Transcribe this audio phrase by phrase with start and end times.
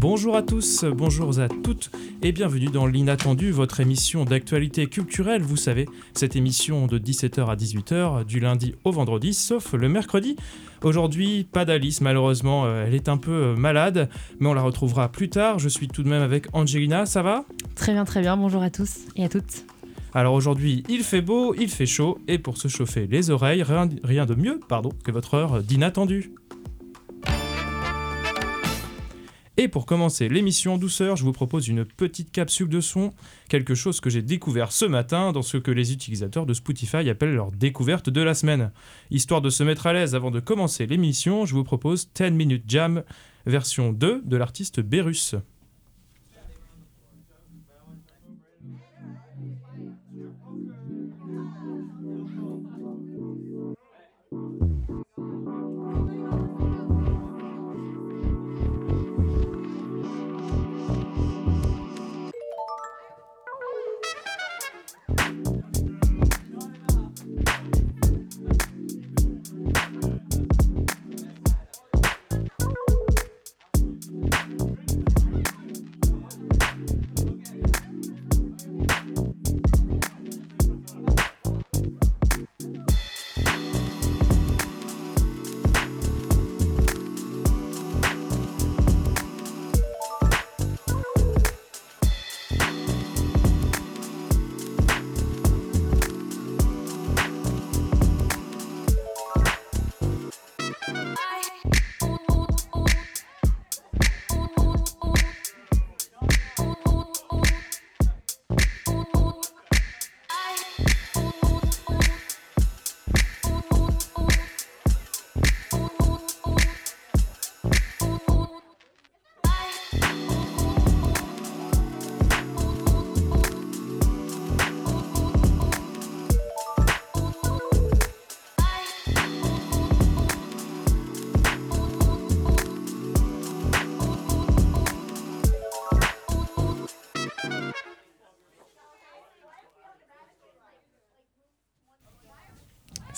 [0.00, 1.90] Bonjour à tous, bonjour à toutes
[2.22, 7.54] et bienvenue dans l'Inattendu, votre émission d'actualité culturelle, vous savez, cette émission de 17h à
[7.54, 10.36] 18h du lundi au vendredi, sauf le mercredi.
[10.82, 14.08] Aujourd'hui, pas d'Alice malheureusement, euh, elle est un peu euh, malade,
[14.38, 15.58] mais on la retrouvera plus tard.
[15.58, 17.44] Je suis tout de même avec Angelina, ça va?
[17.74, 19.66] Très bien, très bien, bonjour à tous et à toutes.
[20.14, 23.86] Alors aujourd'hui, il fait beau, il fait chaud, et pour se chauffer les oreilles, rien,
[24.02, 26.32] rien de mieux pardon, que votre heure d'inattendu.
[29.62, 33.12] Et pour commencer l'émission en douceur, je vous propose une petite capsule de son,
[33.50, 37.34] quelque chose que j'ai découvert ce matin dans ce que les utilisateurs de Spotify appellent
[37.34, 38.72] leur découverte de la semaine.
[39.10, 42.64] Histoire de se mettre à l'aise avant de commencer l'émission, je vous propose 10 Minute
[42.68, 43.02] Jam
[43.44, 45.34] version 2 de l'artiste Berus.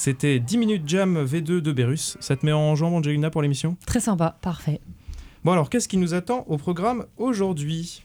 [0.04, 2.16] C'était 10 minutes jam V2 de Berus.
[2.18, 3.76] Ça te met en jambe, Angelina, pour l'émission?
[3.86, 4.80] Très sympa, parfait.
[5.44, 8.02] Bon, alors, qu'est-ce qui nous attend au programme aujourd'hui?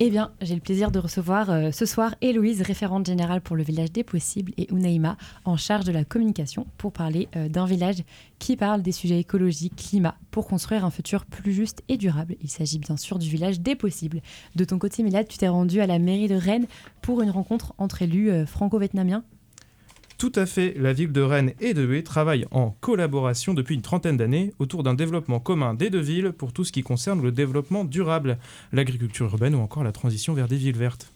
[0.00, 3.62] Eh bien, j'ai le plaisir de recevoir euh, ce soir Héloïse, référente générale pour le
[3.62, 8.02] village des possibles, et Unaïma, en charge de la communication, pour parler euh, d'un village
[8.40, 12.34] qui parle des sujets écologiques, climat, pour construire un futur plus juste et durable.
[12.42, 14.22] Il s'agit bien sûr du village des possibles.
[14.56, 16.66] De ton côté, Milad, tu t'es rendu à la mairie de Rennes
[17.00, 19.22] pour une rencontre entre élus euh, franco-vietnamiens
[20.18, 23.82] tout à fait, la ville de Rennes et de Hué travaillent en collaboration depuis une
[23.82, 27.32] trentaine d'années autour d'un développement commun des deux villes pour tout ce qui concerne le
[27.32, 28.38] développement durable,
[28.72, 31.12] l'agriculture urbaine ou encore la transition vers des villes vertes.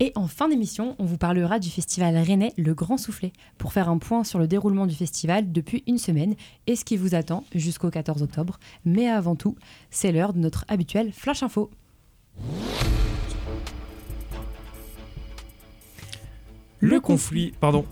[0.00, 3.88] Et en fin d'émission, on vous parlera du festival rennais Le Grand Soufflet pour faire
[3.88, 6.34] un point sur le déroulement du festival depuis une semaine
[6.66, 8.58] et ce qui vous attend jusqu'au 14 octobre.
[8.84, 9.56] Mais avant tout,
[9.90, 11.70] c'est l'heure de notre habituel Flash Info.
[16.84, 17.86] Le conflit, pardon,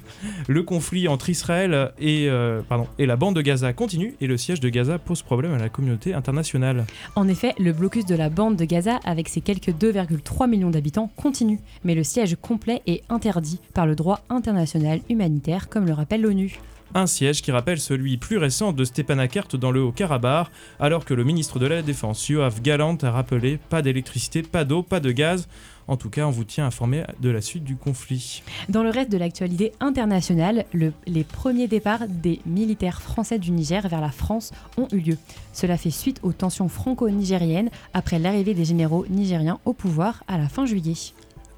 [0.48, 4.38] le conflit entre Israël et, euh, pardon, et la bande de Gaza continue et le
[4.38, 6.86] siège de Gaza pose problème à la communauté internationale.
[7.14, 11.10] En effet, le blocus de la bande de Gaza avec ses quelques 2,3 millions d'habitants
[11.14, 16.22] continue, mais le siège complet est interdit par le droit international humanitaire comme le rappelle
[16.22, 16.58] l'ONU.
[16.94, 20.48] Un siège qui rappelle celui plus récent de Stepanakert dans le Haut-Karabakh,
[20.80, 24.82] alors que le ministre de la Défense Yoav Galant a rappelé pas d'électricité, pas d'eau,
[24.82, 25.48] pas de gaz.
[25.88, 28.42] En tout cas, on vous tient informé de la suite du conflit.
[28.68, 30.66] Dans le reste de l'actualité internationale,
[31.06, 35.18] les premiers départs des militaires français du Niger vers la France ont eu lieu.
[35.54, 40.48] Cela fait suite aux tensions franco-nigériennes après l'arrivée des généraux nigériens au pouvoir à la
[40.48, 40.94] fin juillet.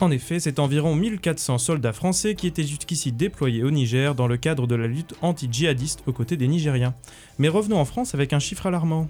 [0.00, 4.38] En effet, c'est environ 1400 soldats français qui étaient jusqu'ici déployés au Niger dans le
[4.38, 6.94] cadre de la lutte anti-djihadiste aux côtés des Nigériens.
[7.38, 9.08] Mais revenons en France avec un chiffre alarmant.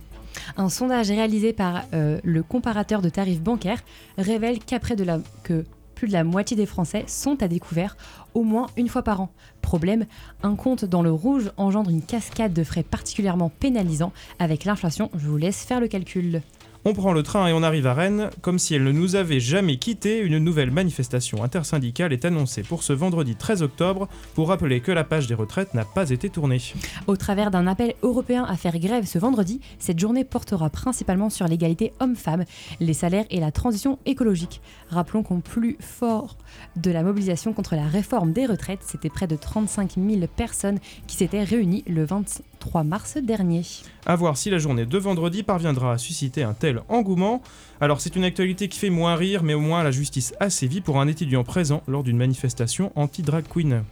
[0.57, 3.83] Un sondage réalisé par euh, le comparateur de tarifs bancaires
[4.19, 7.97] révèle qu'après de la, que plus de la moitié des Français sont à découvert
[8.33, 9.29] au moins une fois par an.
[9.61, 10.07] Problème,
[10.43, 14.13] un compte dans le rouge engendre une cascade de frais particulièrement pénalisants.
[14.39, 16.41] Avec l'inflation, je vous laisse faire le calcul.
[16.87, 18.31] On prend le train et on arrive à Rennes.
[18.41, 22.83] Comme si elle ne nous avait jamais quitté, une nouvelle manifestation intersyndicale est annoncée pour
[22.83, 26.63] ce vendredi 13 octobre pour rappeler que la page des retraites n'a pas été tournée.
[27.07, 31.47] Au travers d'un appel européen à faire grève ce vendredi, cette journée portera principalement sur
[31.47, 32.45] l'égalité homme-femme,
[32.81, 34.63] les salaires et la transition écologique.
[34.89, 36.39] Rappelons qu'en plus fort
[36.77, 41.17] de la mobilisation contre la réforme des retraites, c'était près de 35 000 personnes qui
[41.17, 43.63] s'étaient réunies le 20 3 mars dernier.
[44.07, 47.43] À voir si la journée de vendredi parviendra à susciter un tel engouement.
[47.81, 50.81] Alors c'est une actualité qui fait moins rire, mais au moins la justice a sévi
[50.81, 53.83] pour un étudiant présent lors d'une manifestation anti-drag queen.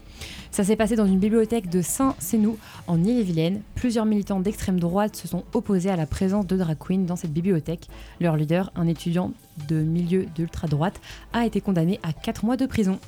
[0.51, 3.61] Ça s'est passé dans une bibliothèque de Saint-Sénou, en Ille-et-Vilaine.
[3.75, 7.33] Plusieurs militants d'extrême droite se sont opposés à la présence de drag queen dans cette
[7.33, 7.89] bibliothèque.
[8.21, 9.33] Leur leader, un étudiant
[9.69, 11.01] de milieu d'ultra-droite,
[11.33, 12.99] a été condamné à 4 mois de prison.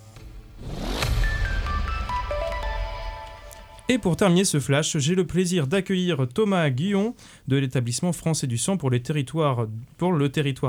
[3.90, 7.16] Et pour terminer ce flash, j'ai le plaisir d'accueillir Thomas Guillon
[7.48, 9.66] de l'établissement français du sang pour, le territoire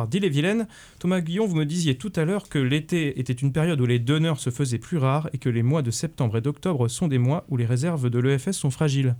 [0.07, 0.67] d'Ille-et-Vilaine.
[0.97, 3.99] Thomas Guillon, vous me disiez tout à l'heure que l'été était une période où les
[3.99, 7.19] donneurs se faisaient plus rares et que les mois de septembre et d'octobre sont des
[7.19, 9.15] mois où les réserves de l'EFS sont fragiles.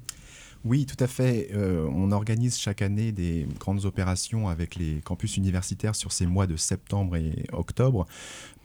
[0.65, 1.50] Oui, tout à fait.
[1.53, 6.48] Euh, on organise chaque année des grandes opérations avec les campus universitaires sur ces mois
[6.48, 8.07] de septembre et octobre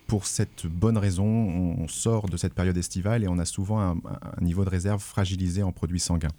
[0.06, 3.97] pour cette bonne raison, on sort de cette période estivale et on a souvent un,
[4.41, 6.31] niveau de réserve fragilisé en produits sanguins.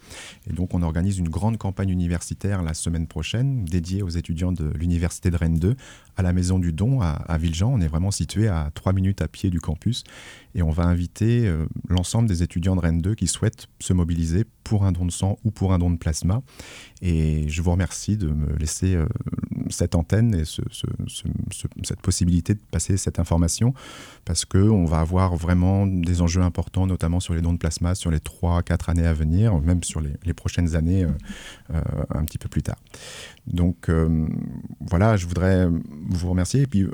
[0.48, 4.70] Et donc on organise une grande campagne universitaire la semaine prochaine dédiée aux étudiants de
[4.74, 5.76] l'Université de Rennes 2
[6.16, 7.72] à la Maison du Don à, à Villejean.
[7.72, 10.04] On est vraiment situé à trois minutes à pied du campus
[10.54, 14.44] et on va inviter euh, l'ensemble des étudiants de Rennes 2 qui souhaitent se mobiliser
[14.64, 16.42] pour un don de sang ou pour un don de plasma.
[17.00, 19.06] Et je vous remercie de me laisser euh,
[19.70, 23.74] cette antenne et cette possibilité de passer cette information
[24.24, 28.10] parce qu'on va avoir vraiment des enjeux importants, notamment sur les dons de plasma sur
[28.10, 31.80] les 3-4 années à venir, même sur les, prochaines années euh,
[32.10, 32.78] un petit peu plus tard.
[33.46, 33.90] Donc
[34.80, 35.68] voilà, je voudrais
[36.10, 36.62] vous remercier.
[36.62, 36.86] Et puis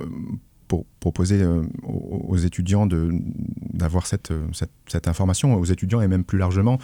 [1.00, 6.78] proposer euh, aux, étudiants d'avoir cette, cette, cette, information, aux étudiants et même plus largement.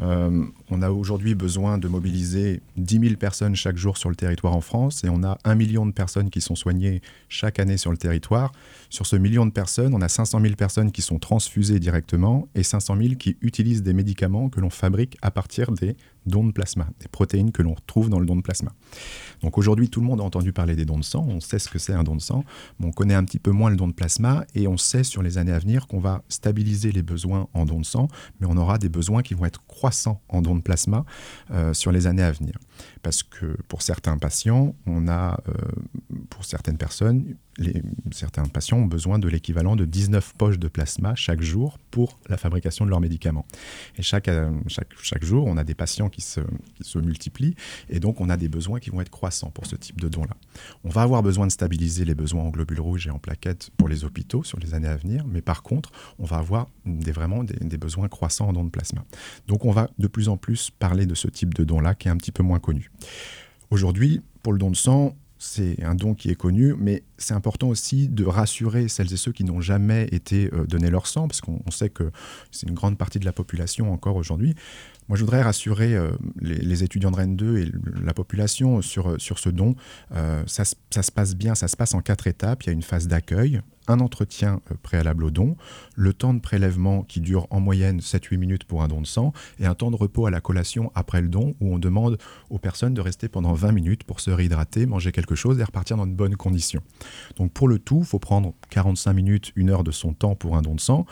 [0.00, 4.54] Euh, on a aujourd'hui besoin de mobiliser 10 000 personnes chaque jour sur le territoire
[4.54, 7.90] en France et on a un million de personnes qui sont soignées chaque année sur
[7.90, 8.52] le territoire.
[8.90, 12.62] Sur ce million de personnes, on a 500 000 personnes qui sont transfusées directement et
[12.62, 16.88] 500 000 qui utilisent des médicaments que l'on fabrique à partir des dons de plasma,
[17.00, 18.72] des protéines que l'on retrouve dans le don de plasma.
[19.42, 21.68] Donc aujourd'hui, tout le monde a entendu parler des dons de sang, on sait ce
[21.68, 22.44] que c'est un don de sang,
[22.78, 25.22] mais on connaît un petit peu moins le don de plasma et on sait sur
[25.22, 28.08] les années à venir qu'on va stabiliser les besoins en don de sang,
[28.40, 31.04] mais on aura des besoins qui vont être croissants en don de plasma
[31.50, 32.54] euh, sur les années à venir.
[33.02, 35.52] Parce que pour certains patients, on a, euh,
[36.30, 37.36] pour certaines personnes,
[38.10, 42.36] certains patients ont besoin de l'équivalent de 19 poches de plasma chaque jour pour la
[42.36, 43.46] fabrication de leurs médicaments.
[43.96, 46.40] Et chaque, euh, chaque, chaque jour, on a des patients qui se,
[46.74, 47.54] qui se, multiplient
[47.90, 50.36] et donc on a des besoins qui vont être croissants pour ce type de don-là.
[50.84, 53.88] On va avoir besoin de stabiliser les besoins en globules rouges et en plaquettes pour
[53.88, 57.56] les hôpitaux sur les années à venir, mais par contre, on va avoir vraiment des,
[57.60, 59.04] des besoins croissants en dons de plasma.
[59.46, 62.10] Donc on va de plus en plus parler de ce type de don-là qui est
[62.10, 62.58] un petit peu moins
[63.70, 67.68] Aujourd'hui, pour le don de sang, c'est un don qui est connu, mais c'est important
[67.68, 71.40] aussi de rassurer celles et ceux qui n'ont jamais été euh, donnés leur sang, parce
[71.40, 72.10] qu'on sait que
[72.50, 74.54] c'est une grande partie de la population encore aujourd'hui.
[75.08, 77.72] Moi, je voudrais rassurer euh, les, étudiants de Rennes 2 et
[78.02, 79.74] la population sur, euh, sur ce don.
[80.46, 82.62] ça, ça, se passe bien, ça se passe en quatre étapes.
[82.62, 85.56] Il y a une phase d'accueil, un entretien euh, préalable au don,
[85.94, 89.32] le temps de prélèvement qui dure en moyenne 7-8 minutes pour un don de sang,
[89.58, 92.18] et un temps de repos à la collation après le don où on demande
[92.50, 95.96] aux personnes de rester pendant 20 minutes pour se réhydrater, manger quelque chose et repartir
[95.96, 96.82] dans de bonnes conditions.
[97.36, 100.56] Donc pour le tout, il faut prendre 45 minutes, une heure de son temps pour
[100.56, 101.06] un don de sang.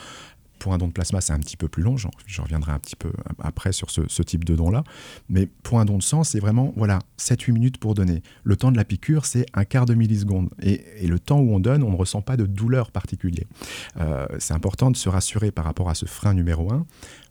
[0.58, 1.96] Pour un don de plasma, c'est un petit peu plus long.
[1.96, 4.84] Je reviendrai un petit peu après sur ce, type de don-là.
[5.28, 8.22] Mais pour un don de sang, c'est vraiment voilà 7-8 minutes pour donner.
[8.44, 10.50] Le temps de la piqûre, c'est un quart de milliseconde.
[10.62, 13.46] Et, le temps où on donne, on ne ressent pas de douleur particulière.
[14.00, 16.87] Euh, c'est important de se rassurer par rapport à ce frein numéro 1.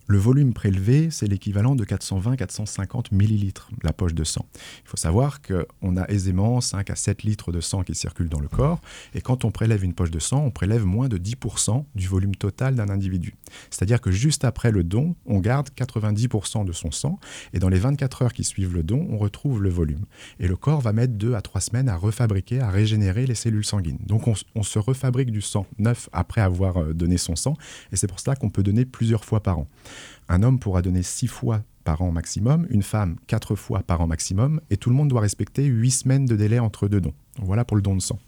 [0.08, 4.46] Le volume prélevé, c'est l'équivalent de 420-450 millilitres, la poche de sang.
[4.84, 8.40] Il faut savoir qu'on a aisément 5 à 7 litres de sang qui circulent dans
[8.40, 8.82] le corps,
[9.14, 12.36] et quand on prélève une poche de sang, on prélève moins de 10% du volume
[12.36, 13.36] total d'un individu.
[13.70, 17.20] C'est-à-dire que juste après le don, on garde 90% de son sang,
[17.54, 20.06] et dans les 24 heures qui suivent le don, on retrouve le volume.
[20.40, 23.66] Et le corps va mettre 2 à 3 semaines à refabriquer, à régénérer les cellules
[23.66, 24.00] sanguines.
[24.06, 27.56] Donc on, on se refabrique du sang neuf après avoir euh, donné son sang,
[27.92, 29.68] et c'est pour cela qu'on peut donner plusieurs fois par an.
[30.30, 34.08] Un homme pourra donner six fois par an maximum, une femme quatre fois par an
[34.08, 37.14] maximum, et tout le monde doit respecter huit semaines de délai entre deux dons.
[37.40, 38.20] Voilà pour le don de sang.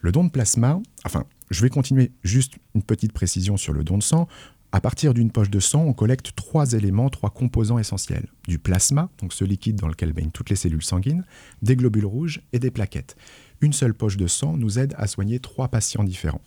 [0.00, 3.98] Le don de plasma, enfin, je vais continuer juste une petite précision sur le don
[3.98, 4.28] de sang.
[4.72, 8.26] À partir d'une poche de sang, on collecte trois éléments, trois composants essentiels.
[8.46, 11.24] Du plasma, donc ce liquide dans lequel baignent toutes les cellules sanguines,
[11.62, 13.16] des globules rouges et des plaquettes.
[13.60, 16.42] Une seule poche de sang nous aide à soigner trois patients différents.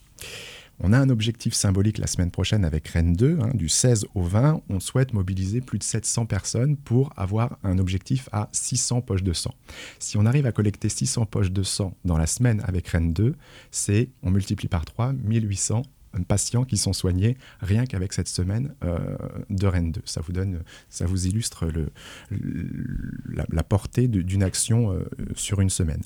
[0.82, 4.22] On a un objectif symbolique la semaine prochaine avec Rennes 2, hein, du 16 au
[4.22, 4.62] 20.
[4.70, 9.34] On souhaite mobiliser plus de 700 personnes pour avoir un objectif à 600 poches de
[9.34, 9.54] sang.
[10.00, 13.36] Si on arrive à collecter 600 poches de sang dans la semaine avec Rennes 2,
[13.72, 15.82] c'est, on multiplie par 3, 1800
[16.28, 18.74] patients qui sont soignés rien qu'avec cette semaine
[19.50, 20.02] de Rennes 2.
[20.08, 21.68] Ça vous illustre
[23.30, 24.98] la, portée d'une action
[25.36, 26.02] sur une semaine.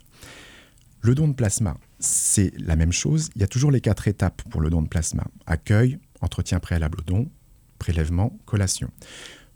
[1.05, 3.29] Le don de plasma, c'est la même chose.
[3.35, 5.25] Il y a toujours les quatre étapes pour le don de plasma.
[5.45, 7.29] Accueil, entretien préalable au don,
[7.77, 8.89] prélèvement, collation.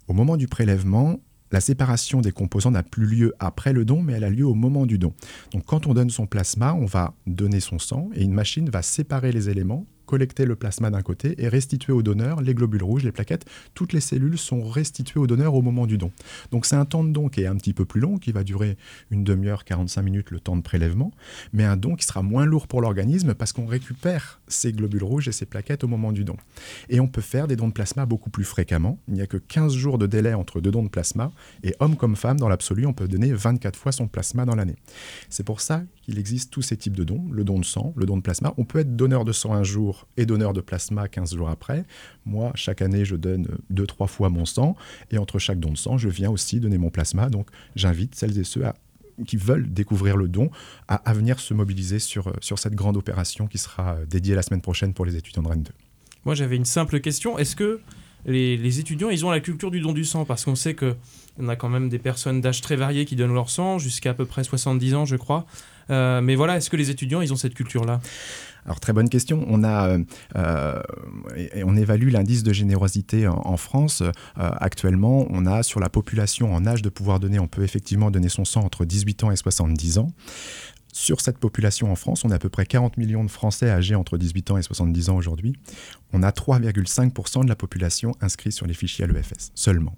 [0.10, 1.22] Au moment du prélèvement,
[1.54, 4.56] la séparation des composants n'a plus lieu après le don, mais elle a lieu au
[4.56, 5.14] moment du don.
[5.54, 8.82] Donc quand on donne son plasma, on va donner son sang et une machine va
[8.82, 13.04] séparer les éléments collecter le plasma d'un côté et restituer au donneur les globules rouges,
[13.04, 13.46] les plaquettes.
[13.76, 16.12] Toutes les cellules sont restituées au donneur au moment du don.
[16.50, 18.44] Donc c'est un temps de don qui est un petit peu plus long, qui va
[18.44, 18.78] durer
[19.12, 21.12] une demi-heure, 45 minutes le temps de prélèvement,
[21.54, 25.28] mais un don qui sera moins lourd pour l'organisme parce qu'on récupère ces globules rouges
[25.28, 26.38] et ces plaquettes au moment du don.
[26.90, 28.98] Et on peut faire des dons de plasma beaucoup plus fréquemment.
[29.08, 31.32] Il n'y a que 15 jours de délai entre deux dons de plasma
[31.64, 34.78] et homme comme femme, dans l'absolu, on peut donner 24 fois son plasma dans l'année.
[35.30, 38.06] C'est pour ça qu'il existe tous ces types de dons, le don de sang, le
[38.06, 38.54] don de plasma.
[38.58, 41.86] On peut être donneur de sang un jour et donneur de plasma 15 jours après.
[42.26, 44.76] Moi, chaque année, je donne deux, trois fois mon sang
[45.12, 47.30] et entre chaque don de sang, je viens aussi donner mon plasma.
[47.30, 48.64] Donc, j'invite celles et ceux
[49.26, 50.52] qui veulent découvrir le don
[50.88, 54.94] à, venir se mobiliser sur, sur cette grande opération qui sera dédiée la semaine prochaine
[54.94, 55.72] pour les étudiants de Rennes 2.
[56.26, 57.38] Moi, j'avais une simple question.
[57.38, 57.80] Est-ce que
[58.26, 60.26] les, étudiants, ils ont la culture du don du sang?
[60.26, 60.96] Parce qu'on sait que
[61.40, 64.14] on a quand même des personnes d'âge très varié qui donnent leur sang, jusqu'à à
[64.14, 65.46] peu près 70 ans, je crois.
[65.90, 68.02] Euh, mais voilà, est-ce que les étudiants, ils ont cette culture-là?
[68.68, 69.46] Alors très bonne question.
[69.48, 70.04] On a, euh,
[70.36, 70.82] euh,
[71.66, 74.04] on évalue l'indice de générosité en, France.
[74.36, 78.30] actuellement, on a sur la population en âge de pouvoir donner, on peut effectivement donner
[78.30, 80.12] son sang entre 18 ans et 70 ans.
[80.94, 83.96] Sur cette population en France, on a à peu près 40 millions de Français âgés
[83.96, 85.54] entre 18 ans et 70 ans aujourd'hui.
[86.12, 89.96] On a 3,5% de la population inscrite sur les fichiers à l'EFS, seulement.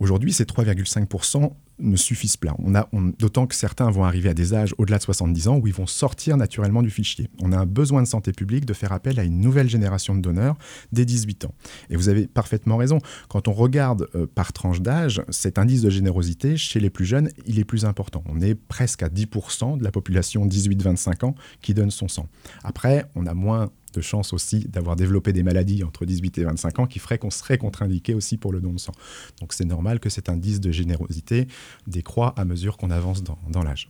[0.00, 2.54] Aujourd'hui, ces 3,5% ne suffisent pas.
[2.58, 5.74] On D'autant que certains vont arriver à des âges au-delà de 70 ans où ils
[5.74, 7.28] vont sortir naturellement du fichier.
[7.42, 10.20] On a un besoin de santé publique de faire appel à une nouvelle génération de
[10.20, 10.56] donneurs
[10.92, 11.54] dès 18 ans.
[11.88, 12.98] Et vous avez parfaitement raison.
[13.28, 17.28] Quand on regarde euh, par tranche d'âge, cet indice de générosité chez les plus jeunes,
[17.46, 18.22] il est plus important.
[18.28, 22.28] On est presque à 10% de la population 18-25 ans qui donne son sang.
[22.64, 26.78] Après, on a moins de chance aussi d'avoir développé des maladies entre 18 et 25
[26.80, 28.92] ans qui feraient qu'on serait contre-indiqué aussi pour le don de sang.
[29.40, 31.46] Donc c'est normal que cet indice de générosité
[31.86, 33.88] décroît à mesure qu'on avance dans, l'âge.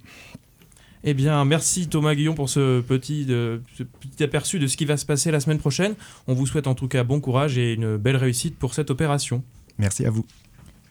[1.05, 4.97] Eh bien, merci Thomas Guillon pour ce petit, ce petit aperçu de ce qui va
[4.97, 5.95] se passer la semaine prochaine.
[6.27, 9.43] On vous souhaite en tout cas bon courage et une belle réussite pour cette opération.
[9.79, 10.27] Merci à vous.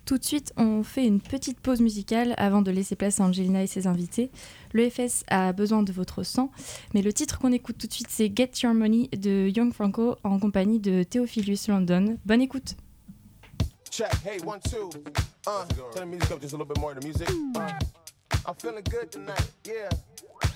[0.09, 3.61] Tout de suite, on fait une petite pause musicale avant de laisser place à Angelina
[3.61, 4.31] et ses invités.
[4.73, 6.49] Le FS a besoin de votre sang,
[6.95, 10.15] mais le titre qu'on écoute tout de suite, c'est Get Your Money de Young Franco
[10.23, 12.17] en compagnie de Theophilus London.
[12.25, 12.75] Bonne écoute.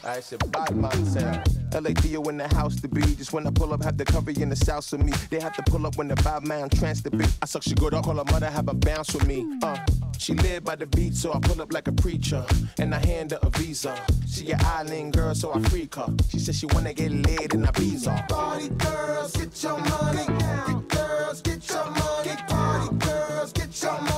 [0.06, 1.48] I said, body sound.
[1.74, 3.02] LA Theo in the house to be.
[3.16, 5.14] Just when I pull up, have the cover in the south with me.
[5.30, 7.30] They have to pull up when the vibe man trance the beat.
[7.42, 9.48] I suck she good up, call her mother, have a bounce with me.
[9.64, 9.78] Uh,
[10.18, 12.46] she live by the beat, so I pull up like a preacher.
[12.80, 14.00] And I hand her a visa.
[14.28, 16.08] She an island girl, so I freak her.
[16.30, 18.28] She said she wanna get laid in Ibiza.
[18.28, 20.26] Party girls, get your money.
[20.26, 22.36] Get girls, get your money.
[22.48, 24.13] Party girls, get your money.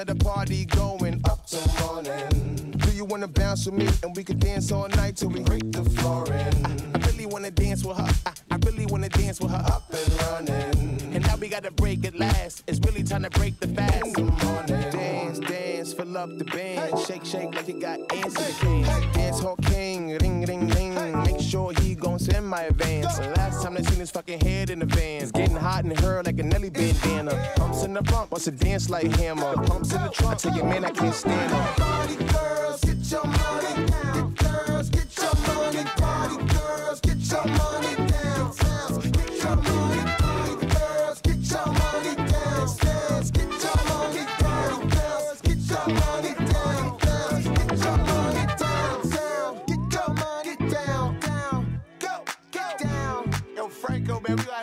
[0.00, 2.72] Let the party going up till morning.
[2.78, 3.86] Do you wanna bounce with me?
[4.02, 6.64] And we could dance all night till we break the floor in.
[6.64, 8.08] I, I really wanna dance with her.
[8.24, 11.14] I, I really wanna dance with her up and running.
[11.14, 12.64] And now we gotta break it last.
[12.66, 14.04] It's really time to break the fast.
[14.04, 14.90] In the morning.
[14.90, 16.94] Dance, dance, fill up the band.
[16.94, 17.04] Hey.
[17.04, 18.84] Shake, shake like you got ants in the can.
[18.84, 19.12] Hey.
[19.12, 20.94] Dance hall king, ring, ring, ring.
[20.94, 21.14] Hey.
[21.32, 23.18] Make sure he gon' send my advance.
[23.18, 25.22] The last time they seen his fucking head in the van.
[25.22, 27.52] It's getting hot in her like a Nelly bandana.
[27.54, 29.54] Pumps in the front, wants to dance like hammer.
[29.64, 31.89] Pumps in the trunk, I tell you, man, I can't stand her.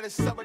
[0.10, 0.37] Franco, man,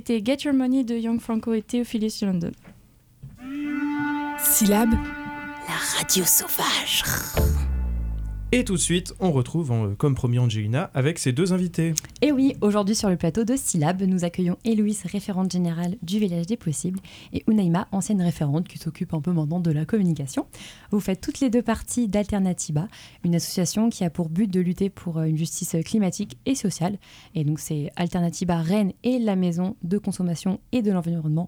[0.00, 2.52] c'était Get Your Money de Young Franco et Theophilus London.
[4.38, 4.94] Syllabe,
[5.68, 7.04] la radio sauvage.
[8.52, 11.94] Et tout de suite, on retrouve, euh, comme promis Angelina, avec ses deux invités.
[12.20, 16.46] Et oui, aujourd'hui sur le plateau de Syllab, nous accueillons Héloïse, référente générale du Village
[16.46, 16.98] des Possibles,
[17.32, 20.48] et Unaïma, ancienne référente qui s'occupe un peu maintenant de la communication.
[20.90, 22.88] Vous faites toutes les deux parties d'Alternativa,
[23.24, 26.98] une association qui a pour but de lutter pour euh, une justice climatique et sociale.
[27.36, 31.46] Et donc c'est Alternativa Rennes et la Maison de consommation et de l'environnement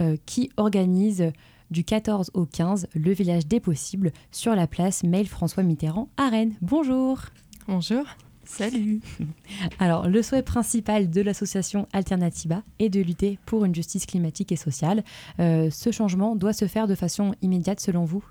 [0.00, 1.30] euh, qui organisent
[1.70, 6.28] du 14 au 15, le village des possibles, sur la place Mail François Mitterrand à
[6.28, 6.54] Rennes.
[6.60, 7.20] Bonjour
[7.68, 8.04] Bonjour
[8.44, 9.00] Salut
[9.78, 14.56] Alors, le souhait principal de l'association Alternativa est de lutter pour une justice climatique et
[14.56, 15.04] sociale.
[15.38, 18.24] Euh, ce changement doit se faire de façon immédiate selon vous?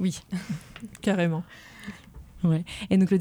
[0.00, 0.20] Oui,
[1.00, 1.44] carrément.
[2.90, 3.18] Et donc le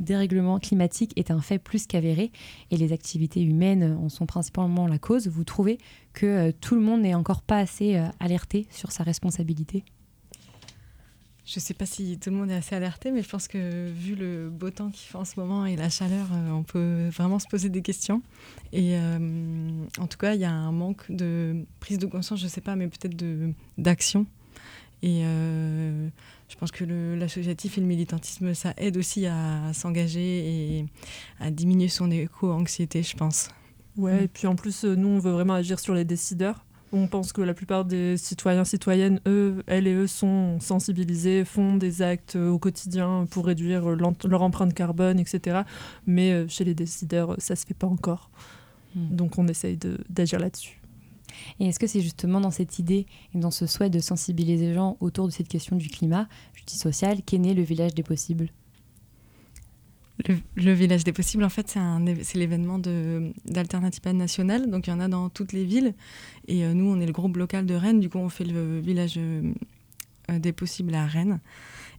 [0.00, 2.30] dérèglement climatique est un fait plus qu'avéré
[2.70, 5.28] et les activités humaines en sont principalement la cause.
[5.28, 5.78] Vous trouvez
[6.12, 9.84] que euh, tout le monde n'est encore pas assez euh, alerté sur sa responsabilité?
[11.44, 13.90] Je ne sais pas si tout le monde est assez alerté, mais je pense que
[13.90, 17.08] vu le beau temps qu'il fait en ce moment et la chaleur, euh, on peut
[17.08, 18.22] vraiment se poser des questions.
[18.72, 18.96] Et
[19.98, 22.60] en tout cas, il y a un manque de prise de conscience, je ne sais
[22.60, 23.20] pas, mais peut-être
[23.76, 24.26] d'action.
[25.02, 25.24] Et
[26.52, 30.20] je pense que l'associatif et le militantisme, ça aide aussi à, s'engager
[30.80, 30.86] et
[31.40, 33.48] à diminuer son éco-anxiété, je pense.
[33.96, 34.24] Ouais, mm.
[34.24, 36.66] et puis en plus, euh, nous, on veut vraiment agir sur les décideurs.
[36.92, 41.76] On pense que la plupart des citoyens, citoyennes, eux, elles et eux, sont sensibilisés, font
[41.76, 45.62] des actes euh, au quotidien pour réduire leur empreinte carbone, etc.
[46.06, 48.30] Mais euh, chez les décideurs, ça se fait pas encore.
[48.94, 49.16] Mm.
[49.16, 49.78] Donc on essaye
[50.10, 50.81] d'agir là-dessus.
[51.60, 54.74] Et est-ce que c'est justement dans cette idée et dans ce souhait de sensibiliser les
[54.74, 58.50] gens autour de cette question du climat, justice sociale, qu'est né le village des possibles?
[60.56, 61.76] Le, village des possibles, en fait,
[62.22, 64.70] c'est l'événement d'Alternativa nationale.
[64.70, 65.94] Donc, il y en a dans toutes les villes.
[66.48, 68.00] Et euh, nous, on est le groupe local de Rennes.
[68.00, 69.52] Du coup, on fait le village euh,
[70.38, 71.40] des possibles à Rennes.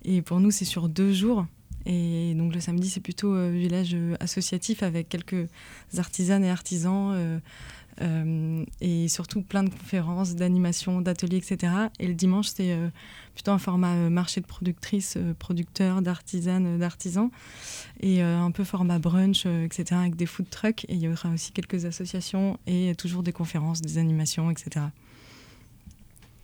[0.05, 1.45] Et pour nous, c'est sur deux jours.
[1.85, 5.49] Et donc, le samedi, c'est plutôt euh, village associatif avec quelques
[5.97, 7.41] artisanes et artisans
[8.01, 11.73] euh, et surtout plein de conférences, d'animations, d'ateliers, etc.
[11.99, 12.89] Et le dimanche, c'est euh,
[13.33, 17.29] plutôt un format euh, marché de productrices, producteurs, d'artisanes, d'artisans,
[17.99, 20.85] et un peu format brunch, etc., avec des food trucks.
[20.89, 24.85] Et il y aura aussi quelques associations et toujours des conférences, des animations, etc.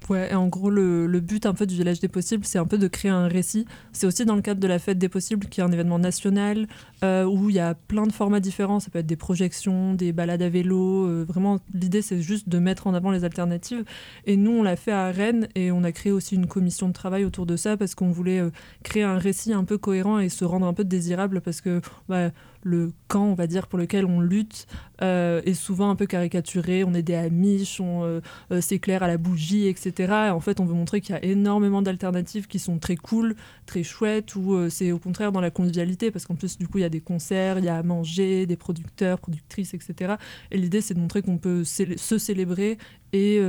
[0.09, 2.79] Ouais, en gros, le, le, but un peu du Village des Possibles, c'est un peu
[2.79, 3.65] de créer un récit.
[3.93, 6.67] C'est aussi dans le cadre de la Fête des Possibles, qui est un événement national,
[7.03, 8.79] euh, où il y a plein de formats différents.
[8.79, 11.05] Ça peut être des projections, des balades à vélo.
[11.05, 13.83] Euh, vraiment, l'idée, c'est juste de mettre en avant les alternatives.
[14.25, 16.93] Et nous, on l'a fait à Rennes, et on a créé aussi une commission de
[16.93, 18.49] travail autour de ça, parce qu'on voulait euh,
[18.81, 21.81] créer un récit un peu cohérent et se rendre un peu désirable, parce que...
[22.07, 24.67] Bah, le camp, on va dire, pour lequel on lutte
[25.01, 26.83] euh, est souvent un peu caricaturé.
[26.83, 28.19] On est des amiches, on euh,
[28.51, 30.13] euh, s'éclaire à la bougie, etc.
[30.27, 33.35] Et en fait, on veut montrer qu'il y a énormément d'alternatives qui sont très cool,
[33.65, 36.81] très chouettes, ou c'est au contraire dans la convivialité, parce qu'en plus, du coup, il
[36.81, 40.15] y a des concerts, il y a à manger, des producteurs, productrices, etc.
[40.51, 42.77] Et l'idée, c'est de montrer qu'on peut se célébrer
[43.13, 43.41] et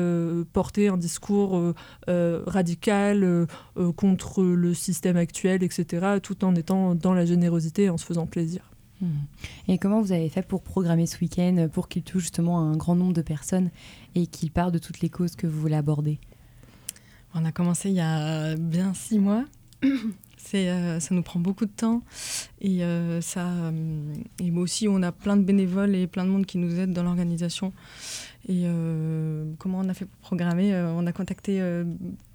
[0.52, 1.74] porter un discours
[2.06, 3.46] radical
[3.96, 8.26] contre le système actuel, etc., tout en étant dans la générosité et en se faisant
[8.26, 8.70] plaisir.
[9.68, 12.94] Et comment vous avez fait pour programmer ce week-end pour qu'il touche justement un grand
[12.94, 13.70] nombre de personnes
[14.14, 16.18] et qu'il parle de toutes les causes que vous voulez aborder?
[17.34, 19.44] On a commencé il y a bien six mois.
[20.54, 22.02] Euh, ça nous prend beaucoup de temps.
[22.60, 26.46] Et euh, ça euh, et aussi on a plein de bénévoles et plein de monde
[26.46, 27.72] qui nous aident dans l'organisation.
[28.48, 28.64] Et
[29.58, 30.74] comment on a fait pour programmer?
[30.74, 31.60] On a contacté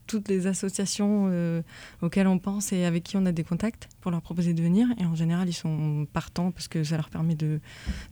[0.07, 1.61] toutes les associations euh,
[2.01, 4.87] auxquelles on pense et avec qui on a des contacts pour leur proposer de venir.
[4.99, 7.59] Et en général, ils sont partants parce que ça leur permet de,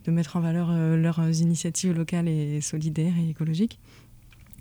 [0.04, 3.78] de mettre en valeur euh, leurs initiatives locales et solidaires et écologiques.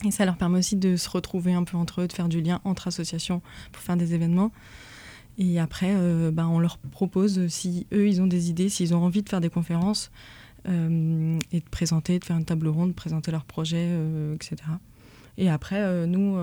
[0.06, 2.42] Et ça leur permet aussi de se retrouver un peu entre eux, de faire du
[2.42, 3.42] lien entre associations
[3.72, 4.52] pour faire des événements.
[5.38, 9.04] Et après, euh, bah, on leur propose, si eux, ils ont des idées, s'ils ont
[9.04, 10.12] envie de faire des conférences
[10.66, 10.70] et
[11.60, 13.90] de présenter, de faire une table ronde, de présenter leurs projets,
[14.34, 14.56] etc.
[15.38, 16.38] Et après, nous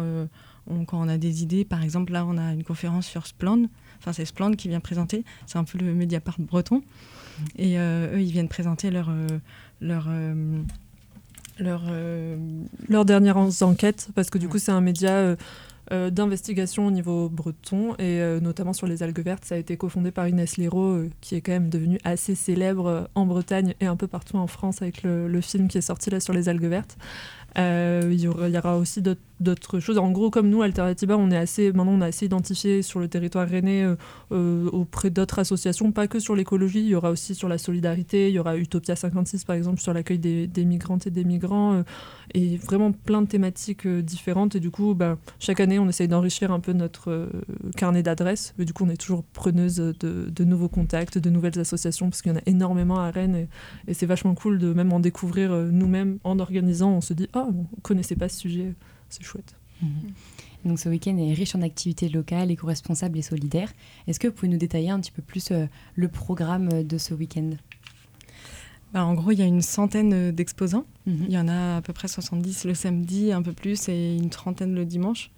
[0.86, 3.66] quand on a des idées, par exemple, là, on a une conférence sur Splend.
[3.98, 5.24] Enfin, c'est Splend qui vient présenter.
[5.46, 6.82] C'est un peu le Mediapart breton.
[7.56, 9.26] Et euh, eux, ils viennent présenter leur, euh,
[9.80, 10.60] leur, euh,
[11.58, 11.84] leur,
[12.88, 15.36] leurs dernières enquêtes, parce que du coup, c'est un média
[15.90, 19.44] d'investigation au niveau breton, et notamment sur les algues vertes.
[19.44, 23.26] Ça a été cofondé par Inès Léraud, qui est quand même devenue assez célèbre en
[23.26, 26.20] Bretagne et un peu partout en France avec le, le, film qui est sorti là
[26.20, 26.96] sur les algues vertes.
[27.56, 29.02] Il, y aura, il y aura aussi
[29.40, 29.98] d'autres choses.
[29.98, 33.08] En gros, comme nous, Alternativa, on est assez, maintenant, on a assez identifié sur le
[33.08, 33.96] territoire rennais euh,
[34.32, 38.28] euh, auprès d'autres associations, pas que sur l'écologie, il y aura aussi sur la solidarité,
[38.28, 41.82] il y aura Utopia 56, par exemple, sur l'accueil des, migrantes et des migrants, euh,
[42.34, 44.54] et vraiment plein de thématiques différentes.
[44.54, 47.28] Et du coup, bah, chaque année, on essaye d'enrichir un peu notre
[47.76, 48.54] carnet d'adresses.
[48.58, 52.30] Mais du coup, on est toujours preneuse de, nouveaux contacts, de nouvelles associations, parce qu'il
[52.30, 53.48] y en a énormément à Rennes, et,
[53.88, 56.92] et c'est vachement cool de même en découvrir nous-mêmes en organisant.
[56.92, 58.74] On se dit, ah, on connaissait pas ce sujet
[59.10, 59.54] c'est chouette.
[59.82, 60.12] Mhm.
[60.64, 63.72] Donc ce week-end est riche en activités locales, éco-responsables et solidaires.
[64.06, 66.98] Est-ce que vous pouvez nous détailler un petit peu plus euh, le programme euh, de
[66.98, 67.50] ce week-end?
[68.92, 70.84] Bah, En gros, il y a une centaine euh, d'exposants.
[71.06, 71.24] Mhm.
[71.28, 74.30] Il y en a à peu près 70 le samedi, un peu plus, et une
[74.30, 75.30] trentaine le dimanche.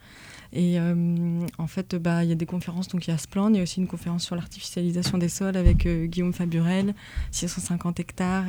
[0.55, 3.57] Et en fait, bah, il y a des conférences, donc il y a Splan, il
[3.57, 6.95] y a aussi une conférence sur l'artificialisation des sols avec Guillaume Faburel,
[7.31, 8.45] 650 hectares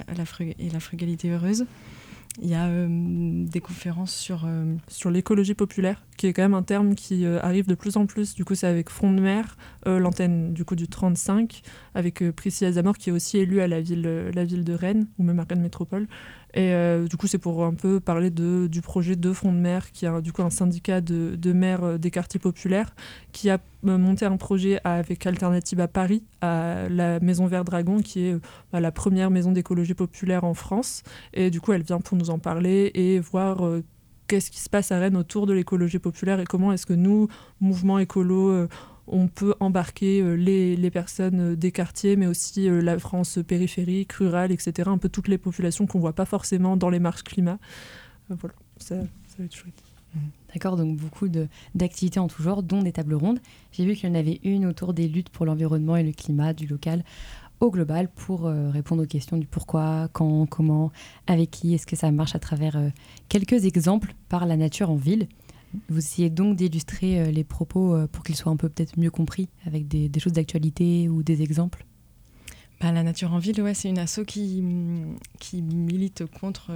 [0.59, 1.65] et la frugalité heureuse.
[2.41, 2.88] Il y a euh,
[3.46, 7.39] des conférences sur, euh, sur l'écologie populaire, qui est quand même un terme qui euh,
[7.41, 8.36] arrive de plus en plus.
[8.36, 11.62] Du coup, c'est avec Front de Mer, l'antenne du coup du 35,
[11.93, 15.23] avec Priscilla Zamor, qui est aussi élue à la ville, la ville de Rennes, ou
[15.23, 16.08] même à Rennes Métropole.
[16.56, 16.73] Et
[17.10, 20.06] du coup, c'est pour un peu parler de, du projet de Front de Mer, qui
[20.06, 22.95] est du coup un syndicat de, de maires des quartiers populaires,
[23.34, 28.28] qui a monté un projet avec Alternative à Paris, à la Maison Vert Dragon, qui
[28.28, 28.38] est
[28.71, 31.04] la première maison d'écologie populaire en France.
[31.34, 33.84] Et du coup, elle vient pour nous en parler et voir euh,
[34.27, 37.27] qu'est-ce qui se passe à Rennes autour de l'écologie populaire et comment est-ce que nous,
[37.59, 38.67] mouvement écolo, euh,
[39.07, 44.89] on peut embarquer euh, les, personnes des quartiers, mais aussi la France périphérique, rurale, etc.
[44.89, 47.59] Un peu toutes les populations qu'on ne voit pas forcément dans les marches climat.
[48.29, 49.83] voilà, ça, ça va être chouette.
[50.53, 51.27] D'accord, donc beaucoup
[51.73, 53.39] d'activités en tout genre, dont des tables rondes.
[53.71, 56.53] J'ai vu qu'il y en avait une autour des luttes pour l'environnement et le climat,
[56.53, 57.03] du local
[57.63, 60.91] au global, pour euh, répondre aux questions du pourquoi, quand, comment,
[61.28, 62.89] avec qui, est-ce que ça marche à travers euh,
[63.30, 65.28] quelques exemples par la nature en ville.
[65.89, 69.47] Vous essayez donc d'illustrer euh, les propos pour qu'ils soient un peu peut-être mieux compris,
[69.65, 71.86] avec des choses d'actualité ou des exemples
[72.82, 74.62] bah, la Nature en Ville, ouais, c'est une asso qui,
[75.39, 76.73] qui milite contre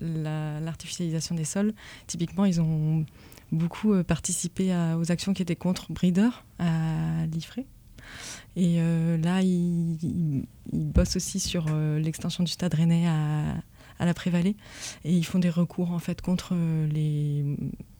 [0.00, 1.72] l'artificialisation des sols.
[2.06, 3.06] Typiquement, ils ont
[3.50, 7.60] beaucoup participé aux actions qui étaient contre Breeder à l'IFRE.
[8.58, 14.56] Et euh, là, ils, bossent aussi sur l'extension du stade rennais à, la Prévalée.
[15.04, 16.54] Et ils font des recours en fait contre
[16.92, 17.44] les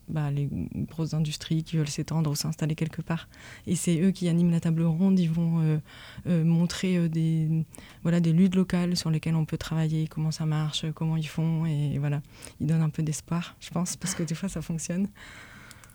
[0.09, 0.49] bah, les
[0.91, 3.29] grosses industries qui veulent s'étendre ou s'installer quelque part.
[3.67, 5.21] Et c'est eux qui animent la table ronde.
[5.21, 5.79] Ils vont euh,
[6.27, 11.17] euh, montrer euh, des luttes locales sur lesquelles on peut travailler, comment ça marche, comment
[11.17, 11.67] ils font.
[11.67, 12.23] Et voilà,
[12.61, 15.09] ils donnent un peu d'espoir, je pense, parce que des fois ça fonctionne.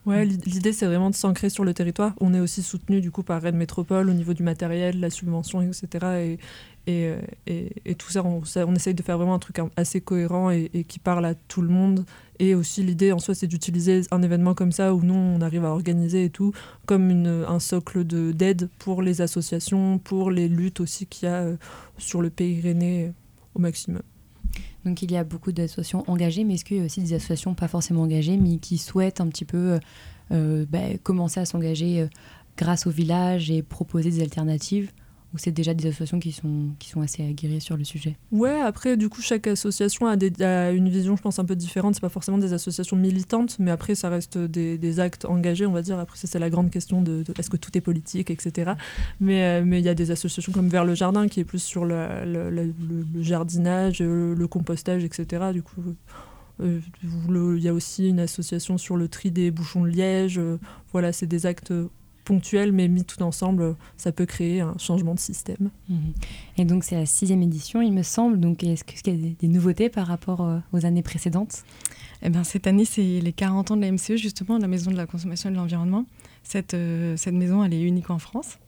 [0.06, 2.14] Ouais, l'idée c'est vraiment de s'ancrer sur le territoire.
[2.20, 5.62] On est aussi soutenu du coup par Rennes Métropole au niveau du matériel, la subvention,
[5.62, 6.38] etc.
[6.86, 7.16] Et,
[7.48, 11.26] et, tout ça on, essaye de faire vraiment un truc assez cohérent et, qui parle
[11.26, 12.06] à tout le monde.
[12.40, 15.64] Et aussi l'idée en soi c'est d'utiliser un événement comme ça où nous on arrive
[15.64, 16.52] à organiser et tout
[16.86, 17.10] comme
[17.48, 21.56] un socle d'aide pour les associations, pour les luttes aussi qu'il y a euh,
[21.98, 23.14] sur le pays rennais
[23.56, 24.02] au maximum.
[24.86, 27.54] Donc il y a beaucoup d'associations engagées, mais est-ce qu'il y a aussi des associations
[27.54, 29.80] pas forcément engagées, mais qui souhaitent un petit peu euh,
[30.32, 32.08] euh, bah, commencer à s'engager euh,
[32.58, 34.92] grâce au village et proposer des alternatives?
[35.34, 38.18] Ou c'est déjà des associations qui sont, qui sont assez aguerries sur le sujet?
[38.32, 41.96] Ouais, après, du coup, chaque association a, une vision, je pense, un peu différente.
[41.96, 45.72] C'est pas forcément des associations militantes, mais après, ça reste des, des actes engagés, on
[45.72, 46.00] va dire.
[46.00, 48.74] Après, c'est la grande question de, est-ce que tout est politique, etc.
[49.20, 51.86] Mais euh, il y a des associations comme Vers le Jardin, qui est plus sur
[51.86, 52.74] le,
[53.20, 55.52] jardinage, le compostage, etc.
[55.54, 55.82] Du coup.
[56.62, 60.38] Euh, il y a aussi une association sur le tri des bouchons de liège.
[60.38, 60.58] Euh,
[60.92, 61.74] voilà, c'est des actes
[62.24, 65.70] ponctuel, mais mis tout ensemble, ça peut créer un changement de système.
[65.90, 66.14] Mhm.
[66.58, 68.40] Et donc c'est la sixième édition, il me semble.
[68.40, 71.64] Donc est-ce qu'il y a des, nouveautés par rapport euh, aux années précédentes?
[72.22, 74.98] Eh ben, Cette année, c'est les 40 ans de la MCE, justement, la Maison de
[74.98, 76.06] la Consommation et de l'Environnement.
[76.44, 78.60] Cette, euh, cette maison, elle est unique en France.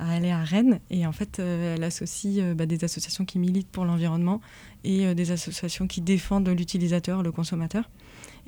[0.00, 3.68] Elle est à Rennes et en fait, euh, elle associe bah, des associations qui militent
[3.68, 4.40] pour l'environnement
[4.84, 7.90] et des associations qui défendent l'utilisateur, le consommateur.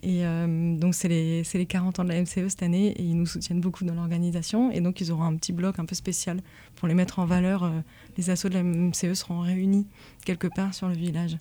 [0.03, 3.17] Et euh, donc, c'est les, les, 40 ans de la MCE cette année et ils
[3.17, 4.71] nous soutiennent beaucoup dans l'organisation.
[4.71, 6.41] Et donc, ils auront un petit bloc un peu spécial
[6.77, 7.65] pour les mettre en valeur.
[7.65, 7.71] Euh,
[8.17, 9.87] les assos de la MCE seront réunis
[10.25, 11.37] quelque part sur le village.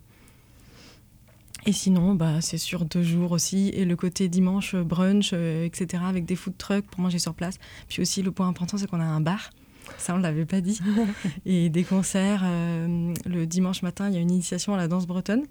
[1.65, 3.69] Et sinon, bah, c'est sur deux jours aussi.
[3.69, 7.55] Et le côté dimanche, brunch, euh, etc., avec des food trucks pour manger sur place.
[7.87, 9.51] Puis aussi, le point important, c'est qu'on a un bar.
[9.97, 10.79] Ça, on ne l'avait pas dit.
[11.45, 12.43] et des concerts.
[12.43, 15.43] le dimanche matin, il y a une initiation à la danse bretonne.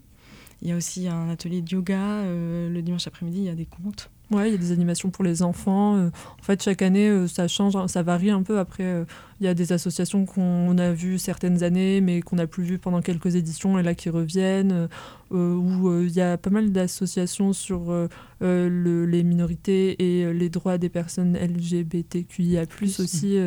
[0.62, 2.22] Il y a aussi un atelier de yoga.
[2.22, 4.10] Euh, le dimanche après-midi, il y a des contes.
[4.30, 5.96] Ouais, il y a des animations pour les enfants.
[5.96, 8.58] Euh, en fait, chaque année, euh, ça change, ça varie un peu.
[8.58, 9.04] Après, euh,
[9.40, 12.78] il y a des associations qu'on a vues certaines années, mais qu'on n'a plus vues
[12.78, 14.88] pendant quelques éditions, et là qui reviennent.
[15.30, 17.92] où il y a pas mal d'associations sur
[18.40, 22.64] les minorités et les droits des personnes LGBTQIA+,
[22.98, 23.38] aussi.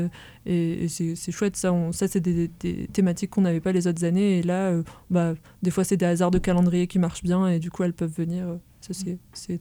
[0.46, 2.50] et, c'est chouette, ça, ça c'est des,
[2.94, 4.40] thématiques qu'on n'avait pas les autres années.
[4.40, 4.74] Et là,
[5.10, 7.94] bah, des fois, c'est des hasards de calendrier qui marchent bien, et du coup, elles
[7.94, 8.46] peuvent venir.
[8.80, 8.94] Ça,
[9.34, 9.60] c'est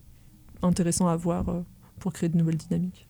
[0.62, 1.60] intéressant à voir euh,
[1.98, 3.06] pour créer de nouvelles dynamiques.